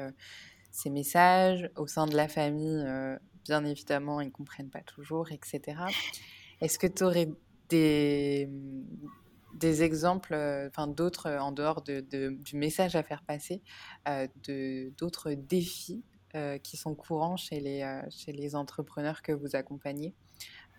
[0.72, 1.70] ces messages.
[1.76, 2.86] Au sein de la famille,
[3.44, 5.82] bien évidemment, ils ne comprennent pas toujours, etc.
[6.62, 7.28] Est-ce que tu aurais
[7.68, 8.50] des,
[9.54, 13.62] des exemples, euh, enfin d'autres euh, en dehors de, du message à faire passer,
[14.08, 16.04] euh, de d'autres défis
[16.62, 20.14] qui sont courants chez les, chez les entrepreneurs que vous accompagnez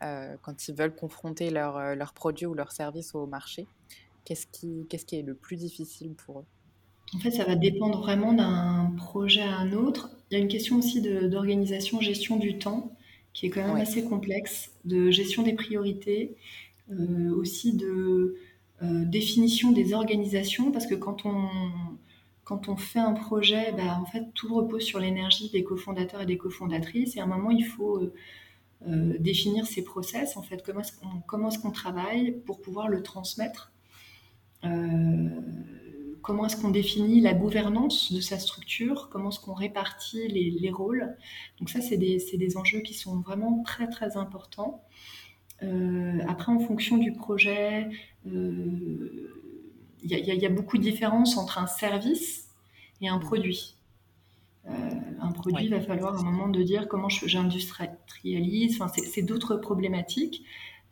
[0.01, 3.67] quand ils veulent confronter leurs leur produits ou leurs services au marché
[4.25, 6.45] Qu'est-ce qui, qu'est-ce qui est le plus difficile pour eux?
[7.15, 10.11] En fait, ça va dépendre vraiment d'un projet à un autre.
[10.31, 12.93] Il y a une question aussi d'organisation, gestion du temps,
[13.33, 16.37] qui est quand même assez complexe, de gestion des priorités,
[16.91, 18.37] euh, aussi de
[18.83, 21.49] définition des organisations, parce que quand on,
[22.51, 26.27] quand on fait un projet, bah, en fait, tout repose sur l'énergie des cofondateurs et
[26.27, 27.17] des cofondatrices.
[27.17, 28.11] Et à un moment, il faut
[28.89, 33.73] euh, définir ces process, en fait, comment est-ce qu'on, travaille pour pouvoir le transmettre
[34.65, 35.29] euh,
[36.23, 41.17] comment est-ce qu'on définit la gouvernance de sa structure, comment est-ce qu'on répartit les, rôles.
[41.59, 44.83] Donc ça, c'est des, des, enjeux qui sont vraiment très très importants.
[45.63, 47.91] Euh, après, en fonction du projet, euh,
[48.27, 49.29] il
[50.03, 52.49] y, a beaucoup de différences entre un service
[53.01, 53.77] et un produit.
[54.67, 58.81] un produit, il va falloir un moment de dire comment j'industrialise.
[58.81, 60.45] Enfin, c'est d'autres problématiques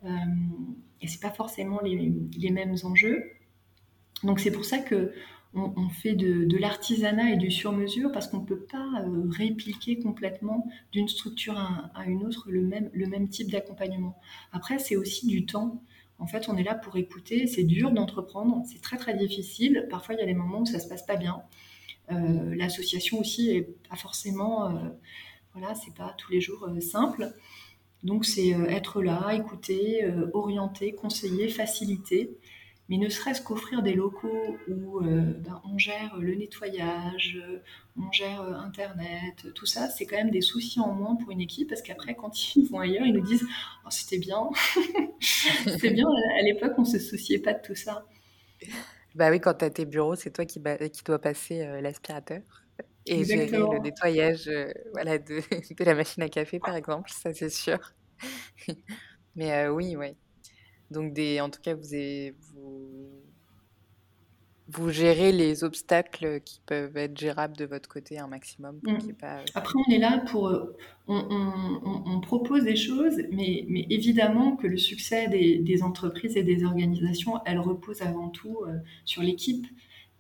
[0.04, 3.32] et c'est pas forcément les, les mêmes enjeux.
[4.24, 5.12] Donc c'est pour ça que
[5.54, 10.66] on, fait de, l'artisanat et du sur-mesure parce qu'on ne peut pas euh, répliquer complètement
[10.92, 14.18] d'une structure à, une autre le même, le même type d'accompagnement.
[14.52, 15.82] Après, c'est aussi du temps.
[16.18, 17.46] En fait, on est là pour écouter.
[17.46, 19.86] C'est dur d'entreprendre, c'est très très difficile.
[19.90, 21.42] Parfois, il y a des moments où ça se passe pas bien.
[22.10, 24.88] Euh, l'association aussi est pas forcément, euh,
[25.52, 27.32] voilà, c'est pas tous les jours simple.
[28.02, 32.38] Donc c'est être là, écouter, orienter, conseiller, faciliter
[32.88, 37.38] mais ne serait-ce qu'offrir des locaux où euh, ben, on gère le nettoyage,
[37.98, 41.40] on gère euh, Internet, tout ça, c'est quand même des soucis en moins pour une
[41.40, 43.46] équipe parce qu'après, quand ils vont ailleurs, ils nous disent
[43.84, 44.48] oh, c'était bien,
[45.20, 46.06] c'était bien,
[46.38, 48.06] à l'époque, on ne se souciait pas de tout ça.
[49.14, 50.60] Bah oui, quand tu as tes bureaux, c'est toi qui,
[50.92, 52.40] qui dois passer euh, l'aspirateur
[53.04, 54.50] et gérer le nettoyage
[54.92, 55.40] voilà, de,
[55.78, 57.78] de, la machine à café, par exemple, ça c'est sûr.
[59.36, 60.16] Mais oui, oui.
[60.90, 63.08] Donc, des, en tout cas, vous, avez, vous,
[64.68, 68.80] vous gérez les obstacles qui peuvent être gérables de votre côté un maximum.
[68.82, 69.12] Mmh.
[69.20, 69.40] Pas...
[69.54, 70.48] Après, on est là pour.
[70.48, 75.82] Euh, on, on, on, propose des choses, mais, mais, évidemment que le succès des, des,
[75.82, 79.66] entreprises et des organisations, elle repose avant tout euh, sur l'équipe.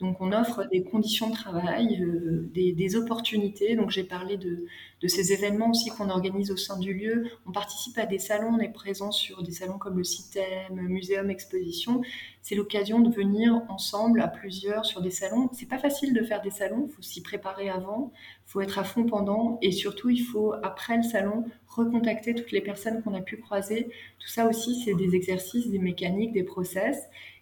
[0.00, 3.74] Donc on offre des conditions de travail, euh, des, opportunités.
[3.74, 4.66] Donc j'ai parlé de,
[5.08, 7.26] ces événements aussi qu'on organise au sein du lieu.
[7.46, 11.30] On participe à des salons, on est présent sur des salons comme le CITEM, Muséum
[11.30, 12.00] Exposition.
[12.42, 15.50] C'est l'occasion de venir ensemble à plusieurs sur des salons.
[15.52, 18.12] C'est pas facile de faire des salons, il faut s'y préparer avant,
[18.46, 22.52] il faut être à fond pendant et surtout il faut après le salon recontacter toutes
[22.52, 23.90] les personnes qu'on a pu croiser.
[24.20, 26.96] Tout ça aussi c'est des exercices, des mécaniques, des process.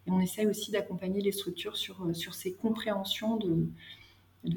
[0.07, 3.67] Et on essaye aussi d'accompagner les structures sur, euh, ces compréhensions de,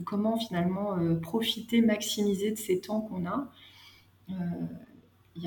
[0.05, 3.51] comment finalement euh, profiter, maximiser de ces temps qu'on a.
[4.27, 4.35] Il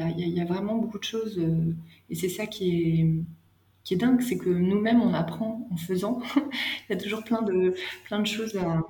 [0.02, 1.40] euh, y, a vraiment beaucoup de choses
[2.10, 3.06] et c'est ça qui est,
[3.84, 6.20] qui est dingue, c'est que nous-mêmes on apprend en faisant.
[6.36, 7.74] Il y a toujours plein de,
[8.24, 8.84] choses à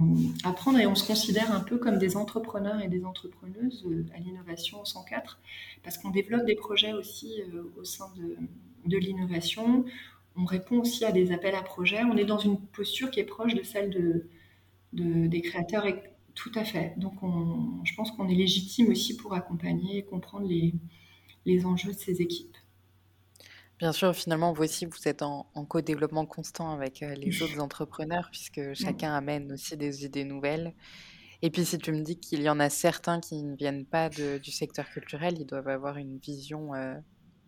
[0.44, 4.83] apprendre et on se considère un peu comme des entrepreneurs et des entrepreneuses à l'innovation
[4.83, 5.38] 104
[5.83, 7.42] parce qu'on développe des projets aussi
[7.79, 8.07] au sein
[8.87, 9.85] de l'innovation
[10.37, 12.03] on répond aussi à des appels à projets.
[12.05, 14.27] On est dans une posture qui est proche de celle de,
[14.92, 15.87] des créateurs.
[15.87, 16.03] Et,
[16.35, 16.95] tout à fait.
[16.97, 17.14] Donc,
[17.85, 20.75] je pense qu'on est légitime aussi pour accompagner et comprendre les,
[21.45, 22.57] les enjeux de ces équipes.
[23.79, 28.29] Bien sûr, finalement, vous aussi, vous êtes en, co-développement constant avec euh, les autres entrepreneurs,
[28.31, 30.73] puisque chacun amène aussi des idées nouvelles.
[31.42, 34.09] Et puis, si tu me dis qu'il y en a certains qui ne viennent pas
[34.09, 36.95] du secteur culturel, ils doivent avoir une vision euh,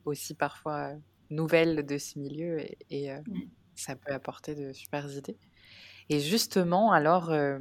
[0.05, 0.95] aussi parfois
[1.31, 2.61] nouvelles de ce milieu
[2.91, 3.41] et, euh, mmh.
[3.75, 5.37] ça peut apporter de super idées.
[6.11, 7.59] Et justement, alors, euh,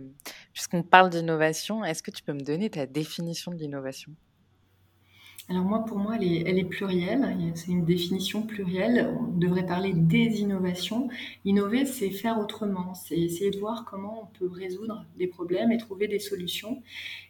[0.51, 4.13] puisqu'on parle d'innovation, est-ce que tu peux me donner ta définition de l'innovation?
[5.49, 7.35] Alors moi, pour moi, elle est, elle est plurielle.
[7.55, 9.13] C'est une définition plurielle.
[9.19, 11.09] On devrait parler des innovations.
[11.43, 12.93] Innover, c'est faire autrement.
[12.93, 16.81] C'est essayer de voir comment on peut résoudre des problèmes et trouver des solutions.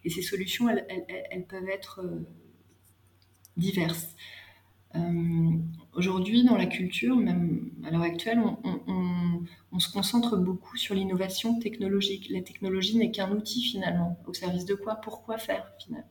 [0.06, 0.86] Et ces solutions, elles,
[1.32, 2.20] elles, peuvent être euh,
[3.58, 4.16] diverses.
[4.96, 5.52] Euh,
[5.94, 12.30] aujourd'hui, dans la culture, même à l'heure actuelle, on, se concentre beaucoup sur l'innovation technologique.
[12.30, 14.18] La technologie n'est qu'un outil finalement.
[14.28, 14.96] Au service de quoi?
[14.96, 16.08] Pourquoi faire finalement?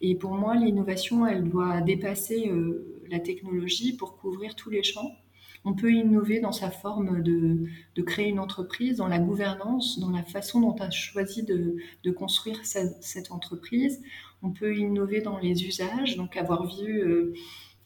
[0.00, 5.16] Et pour moi, l'innovation, elle doit dépasser euh, la technologie pour couvrir tous les champs.
[5.64, 7.66] On peut innover dans sa forme de,
[8.02, 12.64] créer une entreprise, dans la gouvernance, dans la façon dont on a choisi de, construire
[12.64, 14.02] cette, entreprise.
[14.42, 17.00] On peut innover dans les usages, donc avoir vu...
[17.00, 17.34] Euh,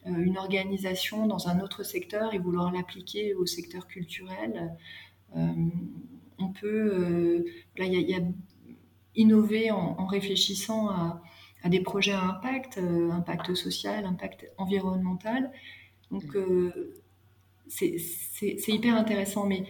[0.05, 4.77] une organisation dans un autre secteur et vouloir l'appliquer au secteur culturel.
[5.37, 5.49] Euh,
[6.39, 7.45] on peut, euh,
[7.79, 8.21] il y, a
[9.15, 11.23] innover en, réfléchissant à,
[11.63, 15.51] à des projets à impact, impact social, impact environnemental.
[16.11, 16.71] Donc, mm.
[17.69, 19.47] c'est hyper intéressant.
[19.47, 19.65] Mais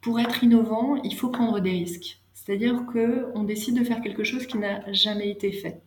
[0.00, 2.20] pour être innovant, il faut prendre des risques.
[2.34, 5.80] C'est-à-dire qu'on décide de faire quelque chose qui n'a jamais été fait,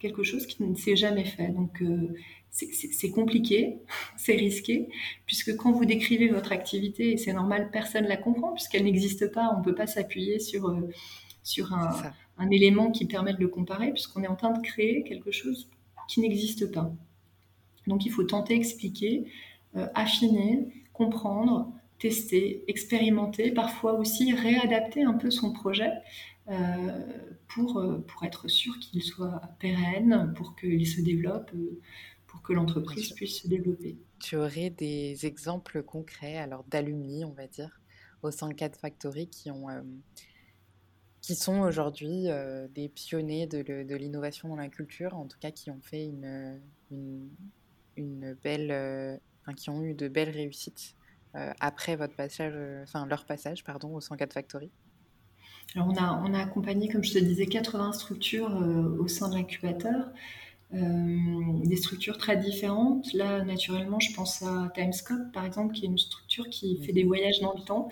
[0.00, 1.48] quelque chose qui ne s'est jamais fait.
[1.48, 2.14] Donc euh,
[2.50, 3.78] c'est compliqué,
[4.16, 4.88] c'est risqué,
[5.26, 9.30] puisque quand vous décrivez votre activité, et c'est normal, personne ne la comprend, puisqu'elle n'existe
[9.32, 10.88] pas, on ne peut pas s'appuyer sur, euh,
[11.44, 15.30] sur un, élément qui permet de le comparer, puisqu'on est en train de créer quelque
[15.30, 15.68] chose
[16.08, 16.90] qui n'existe pas.
[17.86, 19.26] Donc il faut tenter, expliquer,
[19.76, 25.92] euh, affiner, comprendre, tester, expérimenter, parfois aussi réadapter un peu son projet
[27.48, 31.80] pour, euh, pour être sûr qu'il soit pérenne, pour qu'il se développe, euh,
[32.26, 33.98] pour que l'entreprise puisse se développer.
[34.20, 37.80] Tu aurais des exemples concrets alors d'alumni, on va dire,
[38.22, 39.66] au 104 Factory qui ont
[41.20, 42.28] qui sont aujourd'hui
[42.74, 46.60] des pionniers de, l'innovation dans la culture, en tout cas qui ont fait une,
[47.96, 49.20] une, belle,
[49.56, 50.94] qui ont eu de belles réussites
[51.36, 54.70] euh, après votre passage, euh, enfin leur passage, pardon, au 104 Factory?
[55.74, 59.28] Alors on a, on a accompagné, comme je te disais, 80 structures euh, au sein
[59.28, 60.10] de l'incubateur.
[60.72, 63.12] des structures très différentes.
[63.12, 67.04] Là, naturellement, je pense à Timescope, par exemple, qui est une structure qui fait des
[67.04, 67.88] voyages dans le temps,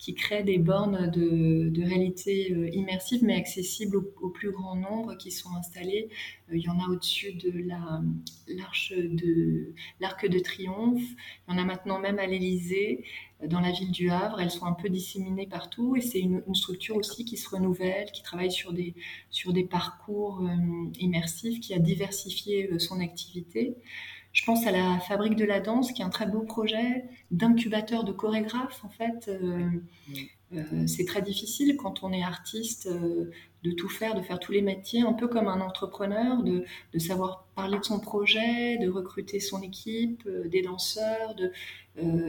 [0.00, 5.50] qui crée des bornes de, réalité immersive, mais accessibles au, plus grand nombre, qui sont
[5.50, 6.08] installées.
[6.50, 7.52] il y en a au-dessus de
[8.48, 11.02] l'arche de l'arc de triomphe.
[11.46, 13.04] Il y en a maintenant même à l'Élysée,
[13.46, 14.40] dans la ville du Havre.
[14.40, 18.22] Elles sont un peu disséminées partout, et c'est une, structure aussi qui se renouvelle, qui
[18.22, 18.94] travaille sur des
[19.28, 20.42] sur des parcours
[20.98, 23.76] immersifs, qui a diversifié son activité.
[24.32, 28.04] Je pense à la Fabrique de la Danse, qui est un très beau projet d'incubateur
[28.04, 28.84] de chorégraphes.
[28.84, 29.68] En fait, euh,
[30.52, 33.30] euh, c'est très difficile quand on est artiste euh,
[33.64, 36.64] de tout faire, de faire tous les métiers, un peu comme un entrepreneur, de,
[36.98, 41.52] savoir parler de son projet, de recruter son équipe, des danseurs, de,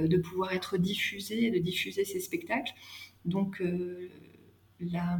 [0.07, 2.73] de pouvoir être diffusé, de diffuser ses spectacles.
[3.25, 3.61] Donc,
[4.79, 5.19] la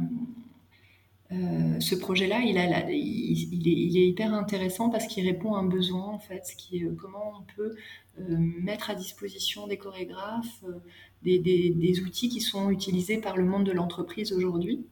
[1.32, 6.42] euh, ce projet-là, il, est, hyper intéressant parce qu'il répond à un besoin, en fait,
[6.58, 7.74] qui est euh, comment on peut
[8.20, 10.64] euh, mettre à disposition des chorégraphes
[11.22, 14.84] des, outils qui sont utilisés par le monde de l'entreprise aujourd'hui.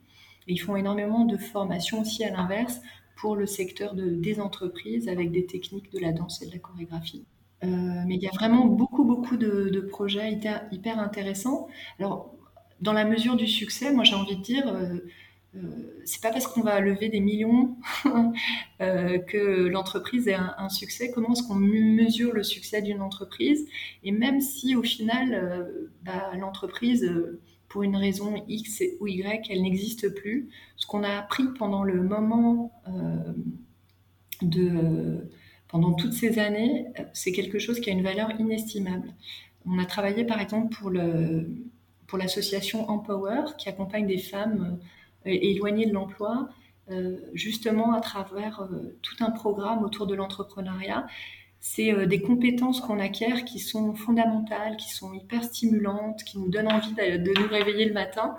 [0.47, 2.81] ils font énormément de formations aussi à l'inverse
[3.17, 7.25] pour le secteur des entreprises avec des techniques de la danse et de la chorégraphie.
[7.63, 11.67] mais il y a vraiment beaucoup, beaucoup de, projets hyper, hyper, intéressants.
[11.99, 12.33] Alors,
[12.81, 14.73] dans la mesure du succès, moi j'ai envie de dire,
[16.05, 17.77] c'est pas parce qu'on va lever des millions
[18.81, 21.11] euh, que l'entreprise est un, succès.
[21.11, 23.67] Comment est-ce qu'on mesure le succès d'une entreprise?
[24.05, 27.13] Et même si au final, euh, bah, l'entreprise,
[27.69, 32.03] pour une raison X ou Y, elle n'existe plus, ce qu'on a appris pendant le
[32.03, 32.73] moment
[34.43, 35.29] de
[35.69, 39.15] pendant toutes ces années, c'est quelque chose qui a une valeur inestimable.
[39.67, 41.49] On a travaillé par exemple pour le
[42.09, 44.81] pour l'association Empower qui accompagne des femmes
[45.25, 46.49] éloignés de l'emploi,
[46.91, 51.07] euh, justement à travers euh, tout un programme autour de l'entrepreneuriat.
[51.61, 56.49] C'est euh, des compétences qu'on acquiert qui sont fondamentales, qui sont hyper stimulantes, qui nous
[56.49, 58.37] donnent envie de, nous réveiller le matin.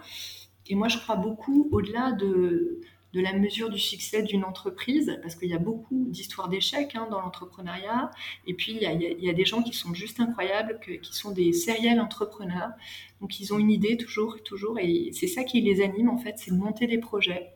[0.68, 2.82] Et moi, je crois beaucoup, au-delà de,
[3.14, 7.08] de la mesure du succès d'une entreprise, parce qu'il y a beaucoup d'histoires d'échecs hein,
[7.12, 8.12] dans l'entrepreneuriat,
[8.48, 10.92] et puis il y, a, il y, a, des gens qui sont juste incroyables, que,
[10.94, 12.72] qui sont des sériels entrepreneurs,
[13.20, 16.36] donc ils ont une idée toujours, toujours, et c'est ça qui les anime en fait,
[16.38, 17.54] c'est de monter des projets,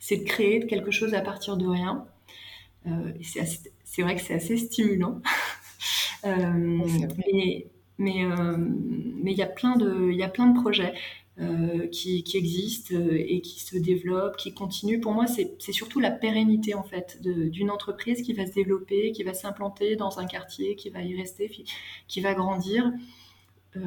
[0.00, 2.06] c'est de créer quelque chose à partir de rien.
[2.86, 3.12] Euh,
[3.84, 5.20] c'est vrai que c'est assez stimulant.
[6.24, 6.82] euh,
[7.32, 7.66] mais
[7.98, 10.94] mais euh, mais il y a plein de il y a plein de projets
[11.92, 15.00] qui, qui, existent euh, et qui se développent, qui continuent.
[15.00, 19.22] Pour moi, c'est surtout la pérennité en fait d'une entreprise qui va se développer, qui
[19.22, 21.50] va s'implanter dans un quartier, qui va y rester,
[22.08, 22.92] qui va grandir.
[23.76, 23.80] Euh,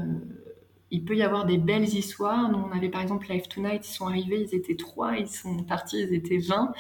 [0.92, 2.50] il peut y avoir des belles histoires.
[2.52, 5.64] Nous, on avait par exemple Live Tonight, ils sont arrivés, ils étaient trois, ils sont
[5.64, 6.74] partis, ils étaient 20.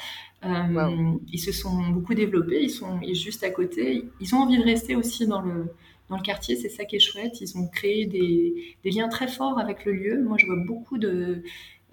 [1.31, 4.05] Ils se sont beaucoup développés, ils sont juste à côté.
[4.19, 5.73] Ils ont envie de rester aussi dans le,
[6.11, 6.57] dans le quartier.
[6.57, 7.41] C'est ça qui est chouette.
[7.41, 10.21] Ils ont créé des, liens très forts avec le lieu.
[10.21, 11.41] Moi, je vois beaucoup de,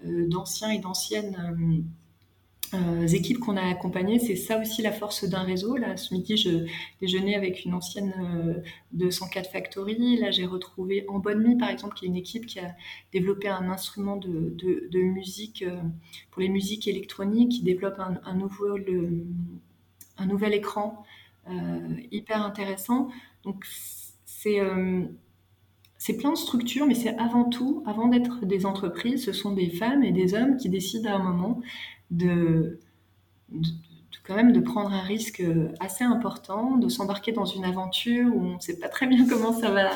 [0.05, 1.83] euh, d'anciens et d'anciennes
[2.73, 4.19] euh, euh, équipes qu'on a accompagnées.
[4.19, 5.77] C'est ça aussi la force d'un réseau.
[5.77, 6.67] Là, ce midi, je
[6.99, 8.61] déjeunais avec une ancienne
[8.91, 10.17] de 104 Factory.
[10.17, 12.75] Là, j'ai retrouvé en bonne nuit, par exemple, qui est une équipe qui a
[13.13, 15.63] développé un instrument de, de, musique
[16.29, 18.77] pour les musiques électroniques, qui développe un, un nouveau,
[20.17, 21.05] un nouvel écran
[22.11, 23.09] hyper intéressant.
[23.43, 23.65] Donc,
[24.47, 25.03] euh,
[25.97, 29.69] c'est plein de structures, mais c'est avant tout, avant d'être des entreprises, ce sont des
[29.69, 31.61] femmes et des hommes qui décident à un moment
[32.11, 32.79] de,
[34.23, 35.43] quand même de prendre un risque
[35.79, 39.53] assez important, de s'embarquer dans une aventure où on ne sait pas très bien comment
[39.53, 39.89] ça va,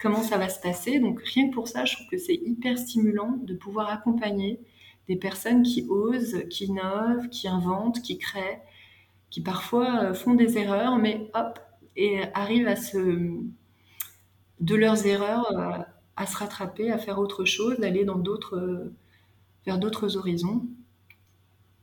[0.00, 0.98] comment ça va se passer.
[0.98, 4.60] Donc rien que pour ça, je trouve que c'est hyper stimulant de pouvoir accompagner
[5.06, 8.60] des personnes qui osent, qui innovent, qui inventent, qui créent,
[9.30, 11.60] qui parfois euh, font des erreurs, mais hop,
[11.98, 12.98] et arrivent à se,
[14.60, 15.82] de leurs erreurs, euh,
[16.16, 18.90] à se rattraper, à faire autre chose, d'aller dans d'autres,
[19.66, 20.66] vers d'autres horizons.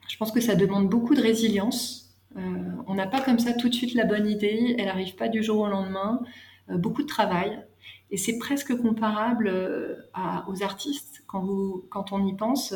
[0.08, 2.18] Je pense que ça demande beaucoup de résilience.
[2.38, 2.42] Euh,
[2.88, 5.44] on n'a pas comme ça tout de suite la bonne idée, elle n'arrive pas du
[5.44, 6.22] jour au lendemain.
[6.70, 7.64] beaucoup de travail.
[8.10, 9.52] Et c'est presque comparable
[10.48, 11.24] aux artistes.
[11.28, 11.46] Quand,
[11.90, 12.74] quand on y pense,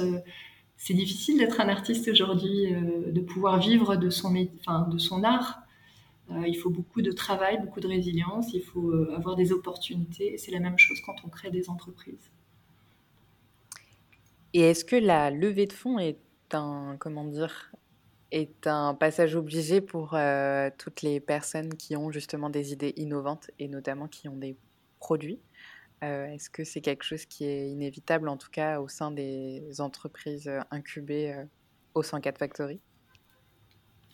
[0.79, 5.59] c'est difficile d'être un artiste aujourd'hui, euh, de pouvoir vivre de son, de son art.
[6.31, 10.37] Euh, il faut beaucoup de travail, beaucoup de résilience, il faut euh, avoir des opportunités.
[10.37, 12.31] C'est la même chose quand on crée des entreprises.
[14.53, 16.19] Et est-ce que la levée de fonds est
[16.53, 17.71] un, comment dire,
[18.31, 20.15] est un passage obligé pour
[20.77, 24.55] toutes les personnes qui ont justement des idées innovantes et notamment qui ont des
[24.99, 25.39] produits?
[26.03, 29.81] Euh, est-ce que c'est quelque chose qui est inévitable, en tout cas au sein des
[29.81, 31.43] entreprises euh, incubées euh,
[31.93, 32.79] au 104 Factory?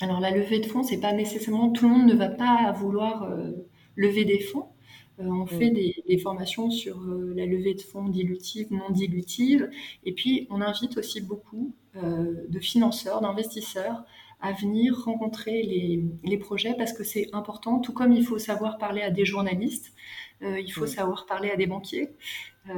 [0.02, 3.30] Alors la levée de fonds, c'est pas nécessairement tout le monde ne va pas vouloir
[3.96, 4.68] lever des fonds.
[5.20, 5.48] on mmh.
[5.48, 7.00] fait des, formations sur
[7.36, 9.70] la levée de fonds dilutive, non dilutive,
[10.04, 14.04] et puis on invite aussi beaucoup de financeurs, d'investisseurs
[14.42, 18.78] à venir rencontrer les, les projets parce que c'est important, tout comme il faut savoir
[18.78, 19.94] parler à des journalistes.
[20.42, 22.10] Euh, il faut savoir parler à des banquiers.
[22.68, 22.74] Euh,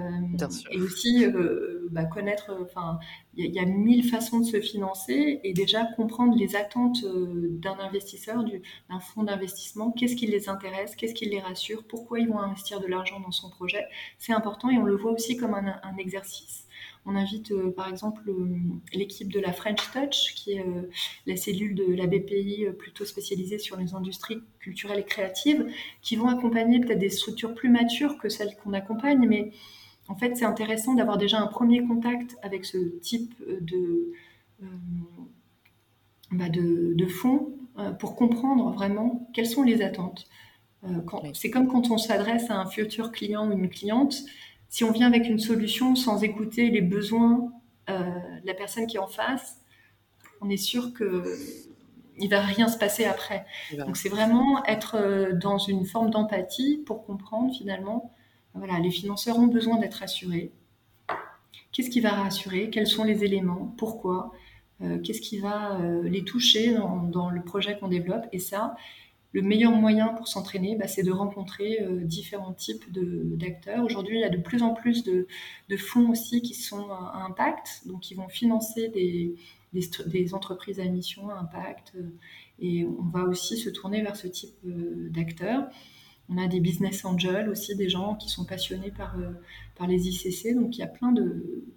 [0.71, 2.99] et aussi euh, bah, connaître, enfin,
[3.35, 8.43] il y, a mille façons de se financer et déjà comprendre les attentes d'un investisseur,
[8.43, 12.81] d'un fonds d'investissement, qu'est-ce qui les intéresse, qu'est-ce qui les rassure, pourquoi ils vont investir
[12.81, 13.85] de l'argent dans son projet?
[14.17, 16.66] C'est important et on le voit aussi comme un exercice.
[17.09, 18.29] On invite euh, par exemple
[18.93, 20.89] l'équipe de la French Touch, qui est euh,
[21.25, 25.65] la cellule de la BPI euh, plutôt spécialisée sur les industries culturelles et créatives,
[26.01, 29.51] qui vont accompagner peut-être des structures plus matures que celles qu'on accompagne, mais
[30.09, 34.11] en fait c'est intéressant d'avoir déjà un premier contact avec ce type de,
[36.31, 37.53] bah, de, fonds
[37.99, 40.27] pour comprendre vraiment quelles sont les attentes.
[41.33, 44.23] C'est comme quand on s'adresse à un futur client ou une cliente,
[44.69, 47.51] si on vient avec une solution sans écouter les besoins
[47.89, 48.01] euh,
[48.41, 49.61] de la personne qui est en face,
[50.41, 51.35] on est sûr que
[52.19, 53.45] il va rien se passer après.
[53.77, 58.11] Donc c'est vraiment être euh, dans une forme d'empathie pour comprendre finalement,
[58.53, 60.51] voilà, les financeurs ont besoin d'être rassurés.
[61.71, 62.69] Qu'est-ce qui va rassurer?
[62.71, 63.73] Quels sont les éléments?
[63.77, 64.31] Pourquoi?
[64.81, 68.25] Euh, Qu'est-ce qui va les toucher dans, dans le projet qu'on développe?
[68.31, 68.75] Et ça,
[69.33, 73.83] le meilleur moyen pour s'entraîner, bah, c'est de rencontrer euh, différents types d'acteurs.
[73.83, 75.27] Aujourd'hui, il y a de plus en plus de,
[75.77, 79.35] fonds aussi qui sont à, impact, donc qui vont financer des,
[80.33, 81.93] entreprises à mission à impact.
[81.95, 82.09] Euh,
[82.59, 85.67] et on va aussi se tourner vers ce type euh, d'acteurs.
[86.29, 89.15] On a des business angels aussi, des gens qui sont passionnés par,
[89.75, 91.73] par les ICC, donc il y a plein de,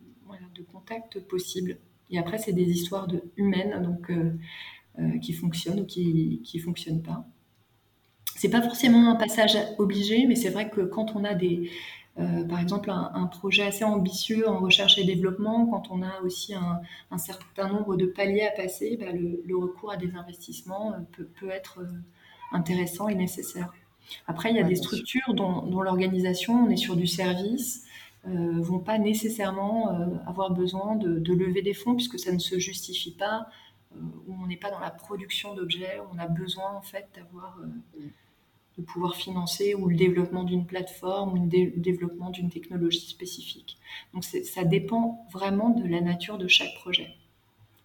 [0.73, 1.79] contacts possibles.
[2.11, 4.11] Et après, c'est des histoires humaines, donc
[5.23, 7.30] qui fonctionnent ou qui ne fonctionnent pas
[8.41, 11.71] c'est pas forcément un passage obligé, mais c'est vrai que quand on a des,
[12.19, 16.55] euh, par exemple, un, projet assez ambitieux en recherche et développement, quand on a aussi
[16.55, 21.51] un, certain nombre de paliers à passer, bah, le, recours à des investissements euh, peut,
[21.51, 21.87] être euh,
[22.53, 23.75] intéressant et nécessaire.
[24.27, 27.85] Après, il y a des structures dont, l'organisation, on est sur du service,
[28.27, 29.89] ne vont pas nécessairement
[30.27, 33.49] avoir besoin de, lever des fonds puisque ça ne se justifie pas,
[33.95, 37.57] où on n'est pas dans la production d'objets, où on a besoin en fait d'avoir
[37.59, 38.11] mm
[38.79, 43.79] de pouvoir financer ou le développement d'une plateforme ou le développement d'une technologie spécifique.
[44.15, 47.15] Donc ça dépend vraiment de la nature de chaque projet.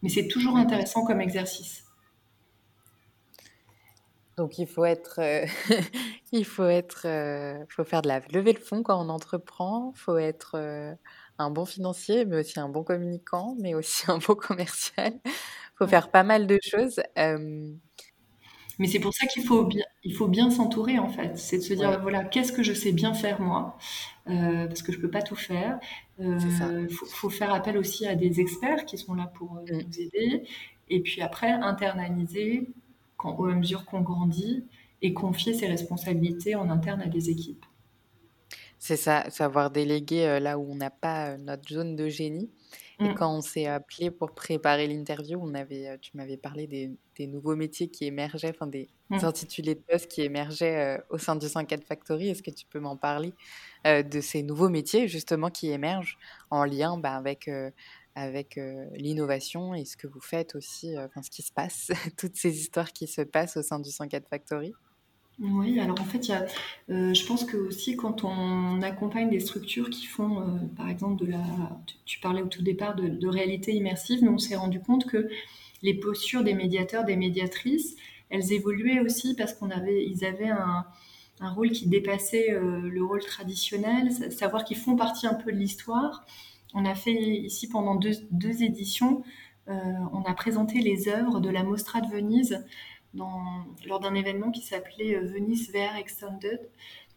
[0.01, 1.83] Mais c'est toujours intéressant comme exercice.
[4.37, 5.45] Donc il faut être, euh,
[6.33, 9.93] il faut être, euh, faut faire de la levée de fonds quand on entreprend.
[9.95, 10.93] Il faut être euh,
[11.37, 15.13] un bon financier, mais aussi un bon communicant, mais aussi un bon commercial.
[15.75, 17.01] Il faut faire pas mal de choses.
[18.79, 21.37] Mais c'est pour ça qu'il faut bien, il faut bien s'entourer en fait.
[21.37, 23.77] C'est de se dire voilà, qu'est-ce que je sais bien faire moi,
[24.27, 25.79] euh, parce que je peux pas tout faire.
[26.19, 29.77] Il euh, faut, faire appel aussi à des experts qui sont là pour euh, mm.
[29.77, 30.43] nous aider.
[30.89, 32.69] Et puis après, internaliser
[33.17, 34.65] quand, au mesure qu'on grandit
[35.01, 37.65] et confier ses responsabilités en interne à des équipes.
[38.85, 42.51] C'est ça, savoir déléguer là où on n'a pas notre zone de génie
[42.99, 43.15] et mmh.
[43.15, 47.27] quand on s'est appelé pour préparer l'interview, on avait, euh, tu m'avais parlé des, des,
[47.27, 49.25] nouveaux métiers qui émergeaient, enfin des, mmh.
[49.25, 52.29] intitulés de poste qui émergeaient euh, au sein du 104 Factory.
[52.29, 53.33] Est-ce que tu peux m'en parler
[53.85, 56.17] euh, de ces nouveaux métiers justement qui émergent
[56.49, 57.49] en lien bah, avec
[58.17, 58.57] avec
[58.93, 62.93] l'innovation et ce que vous faites aussi, enfin ce qui se passe, toutes ces histoires
[62.93, 64.73] qui se passent au sein du 104 Factory?
[65.39, 66.45] Oui, alors en fait, y a,
[66.87, 71.43] je pense que aussi quand on accompagne des structures qui font, par exemple, de la,
[72.05, 75.29] tu, parlais au tout départ de, réalité immersive, mais on s'est rendu compte que
[75.83, 77.95] les postures des médiateurs, des médiatrices,
[78.29, 80.85] elles évoluaient aussi parce qu'on avait, ils avaient un,
[81.41, 86.25] un rôle qui dépassait le rôle traditionnel, savoir qu'ils font partie un peu de l'histoire.
[86.73, 89.23] On a fait ici pendant deux, éditions,
[89.69, 89.73] euh,
[90.11, 92.65] on a présenté les œuvres de la Mostra de Venise
[93.15, 96.59] lors d'un événement qui s'appelait euh, Venise VR Extended.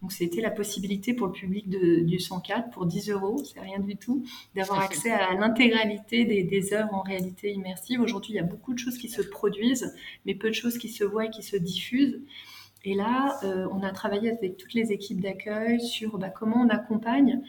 [0.01, 3.97] Donc c'était la possibilité pour le public du 104 pour 10 euros, c'est rien du
[3.97, 4.25] tout,
[4.55, 8.01] d'avoir accès à l'intégralité des, des, œuvres en réalité immersive.
[8.01, 9.93] Aujourd'hui, il y a beaucoup de choses qui se produisent,
[10.25, 12.21] mais peu de choses qui se voient et qui se diffusent.
[12.85, 16.69] Et là, euh, on a travaillé avec toutes les équipes d'accueil sur bah, comment on
[16.69, 17.43] accompagne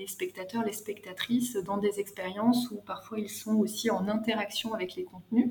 [0.00, 4.94] les spectateurs, les spectatrices dans des expériences où parfois ils sont aussi en interaction avec
[4.94, 5.50] les contenus.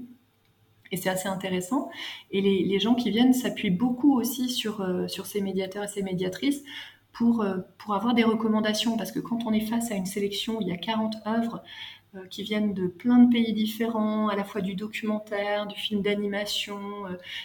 [0.91, 1.89] Et c'est assez intéressant.
[2.31, 6.01] Et les, gens qui viennent s'appuient beaucoup aussi sur, euh, sur ces médiateurs et ces
[6.01, 6.63] médiatrices
[7.11, 8.97] pour, euh, pour avoir des recommandations.
[8.97, 11.63] Parce que quand on est face à une sélection où il y a 40 œuvres
[12.15, 16.01] euh, qui viennent de plein de pays différents, à la fois du documentaire, du film
[16.01, 16.79] d'animation,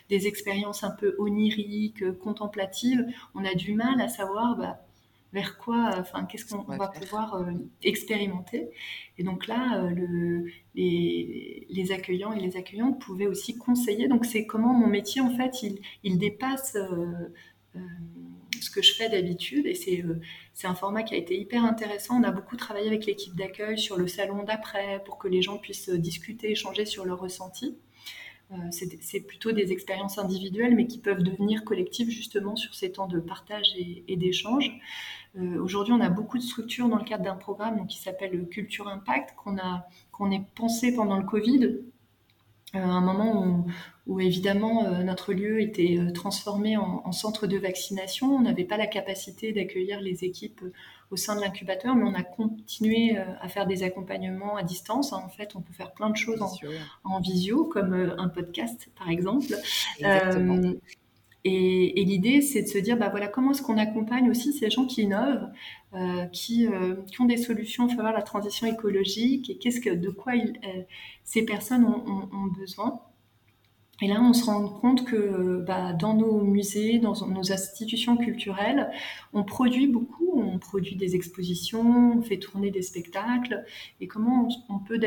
[0.08, 4.78] des expériences un peu oniriques, contemplatives, on a du mal à savoir bah,
[5.34, 7.50] vers quoi, enfin, qu'est-ce qu'on va pouvoir euh,
[7.82, 8.70] expérimenter.
[9.18, 14.06] Et donc là, euh, le, les, accueillants et les accueillantes pouvaient aussi conseiller.
[14.06, 17.80] Donc c'est comment mon métier, en fait, il, il dépasse euh,
[18.60, 19.66] ce que je fais d'habitude.
[19.66, 20.04] Et c'est
[20.52, 22.20] c'est un format qui a été hyper intéressant.
[22.20, 25.58] On a beaucoup travaillé avec l'équipe d'accueil sur le salon d'après pour que les gens
[25.58, 27.76] puissent discuter, échanger sur leurs ressentis.
[28.70, 33.18] c'est plutôt des expériences individuelles, mais qui peuvent devenir collectives justement sur ces temps de
[33.18, 34.70] partage et, et d'échange.
[35.36, 38.88] Euh, aujourd'hui, on a beaucoup de structures dans le cadre d'un programme qui s'appelle Culture
[38.88, 41.64] Impact, qu'on a qu'on est pensé pendant le Covid,
[42.74, 43.66] euh, un moment
[44.06, 48.28] où, évidemment euh, notre lieu était transformé en, centre de vaccination.
[48.28, 50.62] On n'avait pas la capacité d'accueillir les équipes
[51.10, 55.12] au sein de l'incubateur, mais on a continué à faire des accompagnements à distance.
[55.12, 56.42] En fait, on peut faire plein de choses
[57.04, 59.54] en, visio, comme un podcast par exemple.
[61.46, 64.86] Et, l'idée, c'est de se dire, bah voilà, comment est-ce qu'on accompagne aussi ces gens
[64.86, 65.46] qui innovent,
[65.94, 69.80] euh, qui, euh, qui, ont des solutions en faveur de la transition écologique, et qu'est-ce
[69.80, 70.82] que, de quoi euh,
[71.22, 73.00] ces personnes ont, besoin.
[74.00, 78.90] Et là, on se rend compte que bah, dans nos musées, dans nos institutions culturelles,
[79.34, 83.64] on produit beaucoup, on produit des expositions, on fait tourner des spectacles,
[84.00, 84.98] et comment on, peut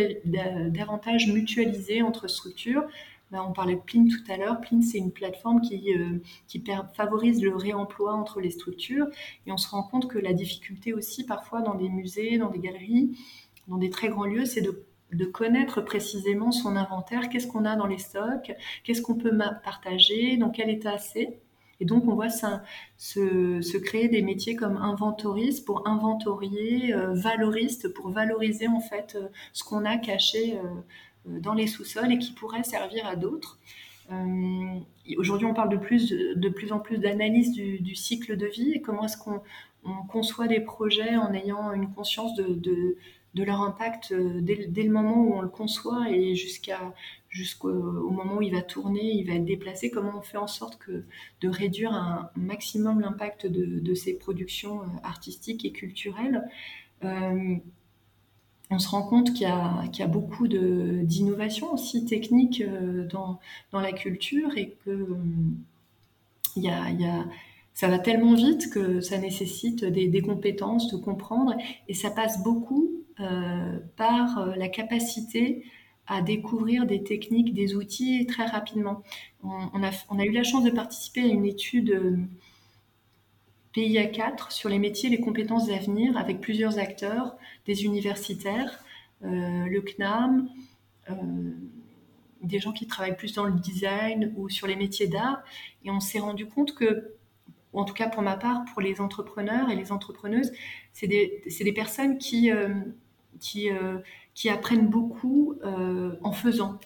[0.70, 2.86] davantage mutualiser entre structures
[3.32, 4.62] ben, on parlait de Pline tout à l'heure.
[4.62, 6.64] Pline, c'est une plateforme qui, euh, qui
[6.96, 9.08] favorise le réemploi entre les structures.
[9.46, 12.60] Et on se rend compte que la difficulté aussi, parfois, dans des musées, dans des
[12.60, 13.18] galeries,
[13.68, 17.28] dans des très grands lieux, c'est de, de, connaître précisément son inventaire.
[17.30, 18.54] Qu'est-ce qu'on a dans les stocks?
[18.84, 20.38] Qu'est-ce qu'on peut partager?
[20.38, 21.42] Dans quel état c'est?
[21.80, 22.64] Et donc, on voit ça,
[22.98, 29.16] se, se, créer des métiers comme inventoriste pour inventorier, euh, valoriste pour valoriser en fait
[29.16, 30.60] euh, ce qu'on a caché
[31.28, 33.60] dans les sous-sols et qui pourraient servir à d'autres.
[34.12, 34.80] Euh,
[35.18, 38.72] aujourd'hui, on parle de plus, en plus d'analyse du, cycle de vie.
[38.74, 39.42] Et comment est-ce qu'on
[40.10, 42.98] conçoit des projets en ayant une conscience de,
[43.36, 48.52] leur impact euh, dès, le moment où on le conçoit et jusqu'au moment où il
[48.52, 53.00] va tourner, il va être déplacé, comment on fait en sorte de réduire un maximum
[53.00, 56.42] l'impact de, ces productions artistiques et culturelles?
[58.70, 63.40] On se rend compte qu'il y, a beaucoup d'innovations aussi techniques euh, dans,
[63.74, 65.18] la culture et que
[66.56, 66.70] il
[67.74, 71.54] ça va tellement vite que ça nécessite des, compétences, de comprendre,
[71.88, 72.90] et ça passe beaucoup
[73.20, 75.64] euh, par euh, la capacité
[76.08, 79.04] à découvrir des techniques, des outils très rapidement.
[79.44, 82.18] On, a, on a, eu la chance de participer à une étude
[83.78, 88.84] PIA 4 sur les métiers et les compétences d'avenir avec plusieurs acteurs, des universitaires,
[89.24, 90.50] euh, le CNAM,
[91.12, 91.14] euh,
[92.42, 95.44] des gens qui travaillent plus dans le design ou sur les métiers d'art.
[95.86, 97.14] Et on s'est rendu compte que,
[97.72, 100.52] en tout cas pour ma part, pour les entrepreneurs et les entrepreneuses,
[100.92, 102.74] c'est des, des, personnes qui, euh,
[103.40, 103.70] qui,
[104.34, 105.54] qui, apprennent beaucoup
[106.24, 106.80] en faisant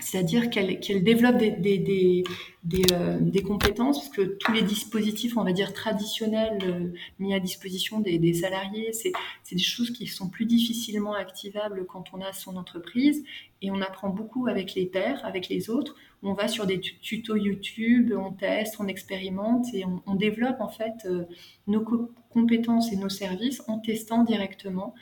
[0.00, 6.58] c'est-à-dire qu'elle développe euh, des, compétences, parce que tous les dispositifs, on va dire, traditionnels
[6.62, 9.12] euh, mis à disposition des, salariés, c'est
[9.50, 13.24] des choses qui sont plus difficilement activables quand on a son entreprise,
[13.60, 17.36] et on apprend beaucoup avec les pairs, avec les autres, on va sur des tutos
[17.36, 21.24] YouTube, on teste, on expérimente, et on, développe en fait euh,
[21.66, 21.84] nos
[22.30, 24.94] compétences et nos services en testant directement.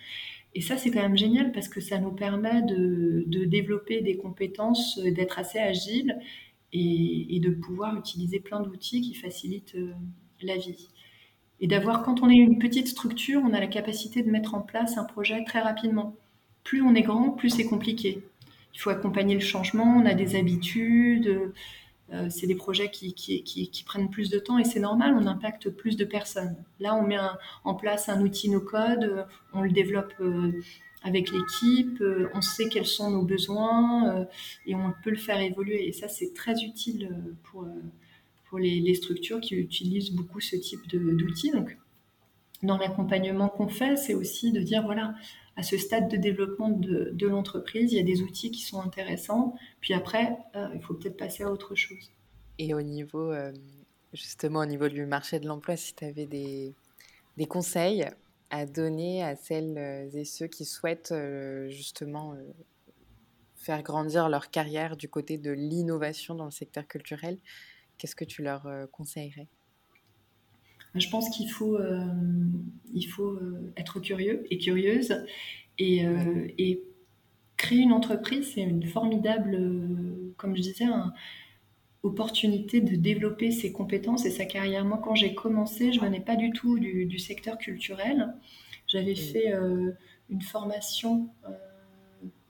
[0.57, 4.99] Et ça, c'est quand même génial parce que ça nous permet de, développer des compétences,
[4.99, 6.19] d'être assez agile
[6.73, 9.77] et, de pouvoir utiliser plein d'outils qui facilitent
[10.41, 10.89] la vie.
[11.61, 14.63] Et d'avoir, quand on est une petite structure, on a la capacité de mettre en
[14.63, 16.17] place un projet très rapidement.
[16.65, 18.23] Plus on est grand, plus c'est compliqué.
[18.75, 21.53] Il faut accompagner le changement, on a des habitudes, euh,
[22.31, 25.97] c'est des projets qui, qui, prennent plus de temps et c'est normal, on impacte plus
[25.97, 26.57] de personnes.
[26.79, 27.19] Là, on met
[27.65, 30.53] en place un outil no-code, on le développe euh,
[31.03, 34.27] avec l'équipe, euh, on sait quels sont nos besoins
[34.67, 35.89] et on peut le faire évoluer.
[35.89, 37.11] Et ça, c'est très utile
[37.45, 37.67] pour,
[38.49, 41.51] pour les, structures qui utilisent beaucoup ce type d'outils.
[41.51, 41.77] Donc,
[42.63, 45.15] dans l'accompagnement qu'on fait, c'est aussi de dire, voilà,
[45.57, 49.55] à ce stade de développement de, l'entreprise, il y a des outils qui sont intéressants,
[49.81, 52.13] puis après, euh, il faut peut-être passer à autre chose.
[52.59, 53.53] Et au niveau, euh,
[54.13, 56.75] justement, au niveau du marché de l'emploi, si tu avais des,
[57.37, 58.07] des, conseils
[58.51, 61.15] à donner à celles et ceux qui souhaitent
[61.69, 62.37] justement
[63.57, 67.39] faire grandir leur carrière du côté de l'innovation dans le secteur culturel,
[67.99, 69.49] qu'est-ce que tu leur conseillerais?
[70.99, 72.05] Je pense qu'il faut, euh,
[72.93, 75.25] il faut euh, être curieux et curieuse
[75.79, 76.83] et, euh, et
[77.57, 79.59] créer une entreprise, c'est une formidable,
[80.37, 80.85] comme je disais,
[82.03, 84.85] opportunité de développer ses compétences et sa carrière.
[84.85, 88.35] Moi, quand j'ai commencé, je venais pas du tout du, secteur culturel.
[88.87, 89.53] J'avais fait
[90.29, 91.31] une formation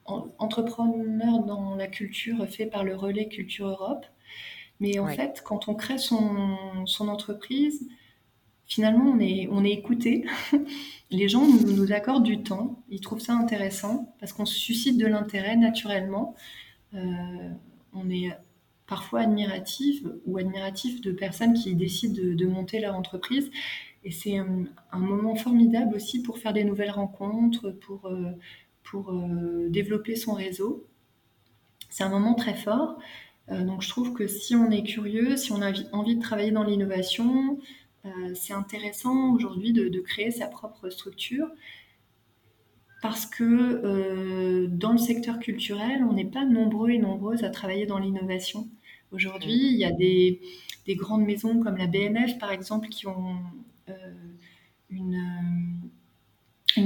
[0.05, 4.07] entrepreneur dans la culture fait par le Relais Culture Europe.
[4.80, 7.88] Mais en fait, quand on crée son, son entreprise,
[8.67, 10.25] finalement, on est, on est écouté.
[11.11, 12.83] Les gens nous, accordent du temps.
[12.89, 16.35] Ils trouvent ça intéressant parce qu'on suscite de l'intérêt naturellement.
[16.95, 17.51] Euh,
[17.93, 18.31] on est
[18.87, 23.51] parfois admiratif ou admiratif de personnes qui décident de, monter leur entreprise.
[24.05, 28.33] Et c'est un, moment formidable aussi pour faire des nouvelles rencontres, pour, euh,
[28.83, 30.87] pour euh, développer son réseau.
[31.89, 32.99] C'est un moment très fort.
[33.49, 36.64] donc je trouve que si on est curieux, si on a envie de travailler dans
[36.64, 37.59] l'innovation,
[38.35, 41.49] c'est intéressant aujourd'hui de, créer sa propre structure
[43.03, 47.87] parce que euh, dans le secteur culturel, on n'est pas nombreux et nombreuses à travailler
[47.87, 48.69] dans l'innovation.
[49.13, 50.41] Aujourd'hui, il y a des,
[50.89, 53.37] grandes maisons comme la BNF, par exemple, qui ont
[53.89, 53.93] euh,
[54.91, 55.21] une,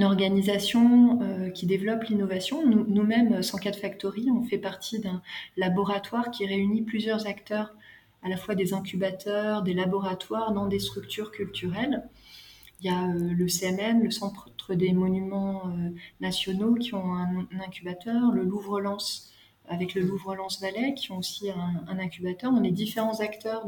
[0.03, 1.18] organisation
[1.53, 2.64] qui développe l'innovation.
[2.64, 5.21] Nous-mêmes, 104 Factory, on fait partie d'un
[5.57, 7.75] laboratoire qui réunit plusieurs acteurs
[8.23, 12.09] à la fois des incubateurs, des laboratoires dans des structures culturelles.
[12.81, 15.91] Il y a euh, le CMN, le Centre des monuments euh,
[16.21, 19.33] nationaux, qui ont un, incubateur, le Louvre-Lens
[19.68, 22.53] avec le Louvre-Lens Valais, qui ont aussi un, incubateur.
[22.53, 23.64] On est différents acteurs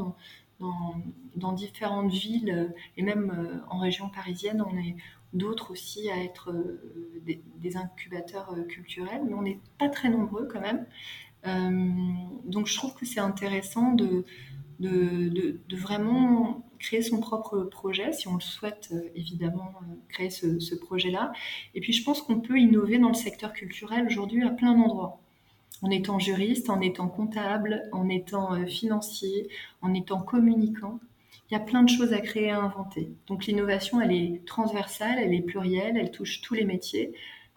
[0.58, 4.96] dans, différentes villes euh, et même en région parisienne, on est
[5.32, 6.54] d'autres aussi à être
[7.24, 10.84] des, incubateurs culturels, mais on n'est pas très nombreux quand même.
[11.46, 11.70] Euh,
[12.44, 14.24] donc je trouve que c'est intéressant de,
[14.80, 20.74] de, vraiment créer son propre projet, si on le souhaite euh, évidemment euh, créer ce,
[20.74, 21.32] projet-là.
[21.74, 25.20] Et puis je pense qu'on peut innover dans le secteur culturel aujourd'hui à plein d'endroits.
[25.80, 29.48] En étant juriste, en étant comptable, en étant financier,
[29.80, 31.00] en étant communicant.
[31.50, 33.10] Il y a plein de choses à créer, à inventer.
[33.26, 37.12] Donc l'innovation, elle est transversale, elle est plurielle, elle touche tous les métiers.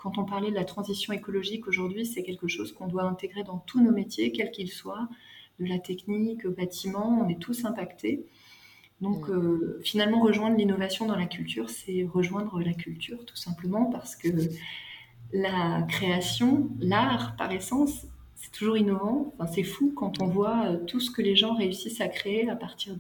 [0.06, 3.58] Quand on parlait de la transition écologique aujourd'hui, c'est quelque chose qu'on doit intégrer dans
[3.58, 5.10] tous nos métiers, quels qu'ils soient,
[5.60, 8.24] de la technique au bâtiment, on est tous impactés.
[9.02, 9.32] Donc mm.
[9.32, 14.28] euh, finalement, rejoindre l'innovation dans la culture, c'est rejoindre la culture tout simplement parce que
[15.34, 19.34] la création, l'art par essence, c'est toujours innovant.
[19.40, 22.48] Enfin, c'est fou quand on voit euh, tout ce que les gens réussissent à créer
[22.48, 22.96] à partir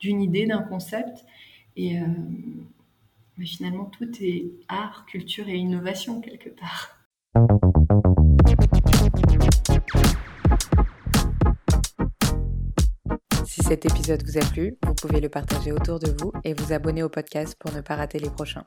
[0.00, 1.26] d'une idée, d'un concept.
[1.76, 2.06] Et, euh,
[3.36, 6.98] mais finalement, tout est art, culture et innovation quelque part.
[13.46, 16.72] Si cet épisode vous a plu, vous pouvez le partager autour de vous et vous
[16.72, 18.64] abonner au podcast pour ne pas rater les prochains.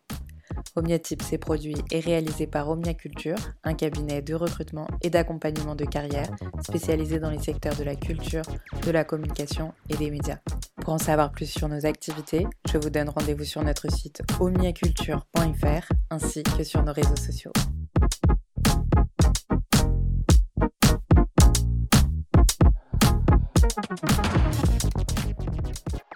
[0.77, 5.73] Omnia Tips est produit et réalisé par Omnia Culture, un cabinet de recrutement et d'accompagnement
[5.73, 6.29] de carrière
[6.61, 8.43] spécialisé dans les secteurs de la culture,
[8.85, 10.39] de la communication et des médias.
[10.81, 15.93] Pour en savoir plus sur nos activités, je vous donne rendez-vous sur notre site omniaculture.fr
[16.09, 17.53] ainsi que sur nos réseaux sociaux.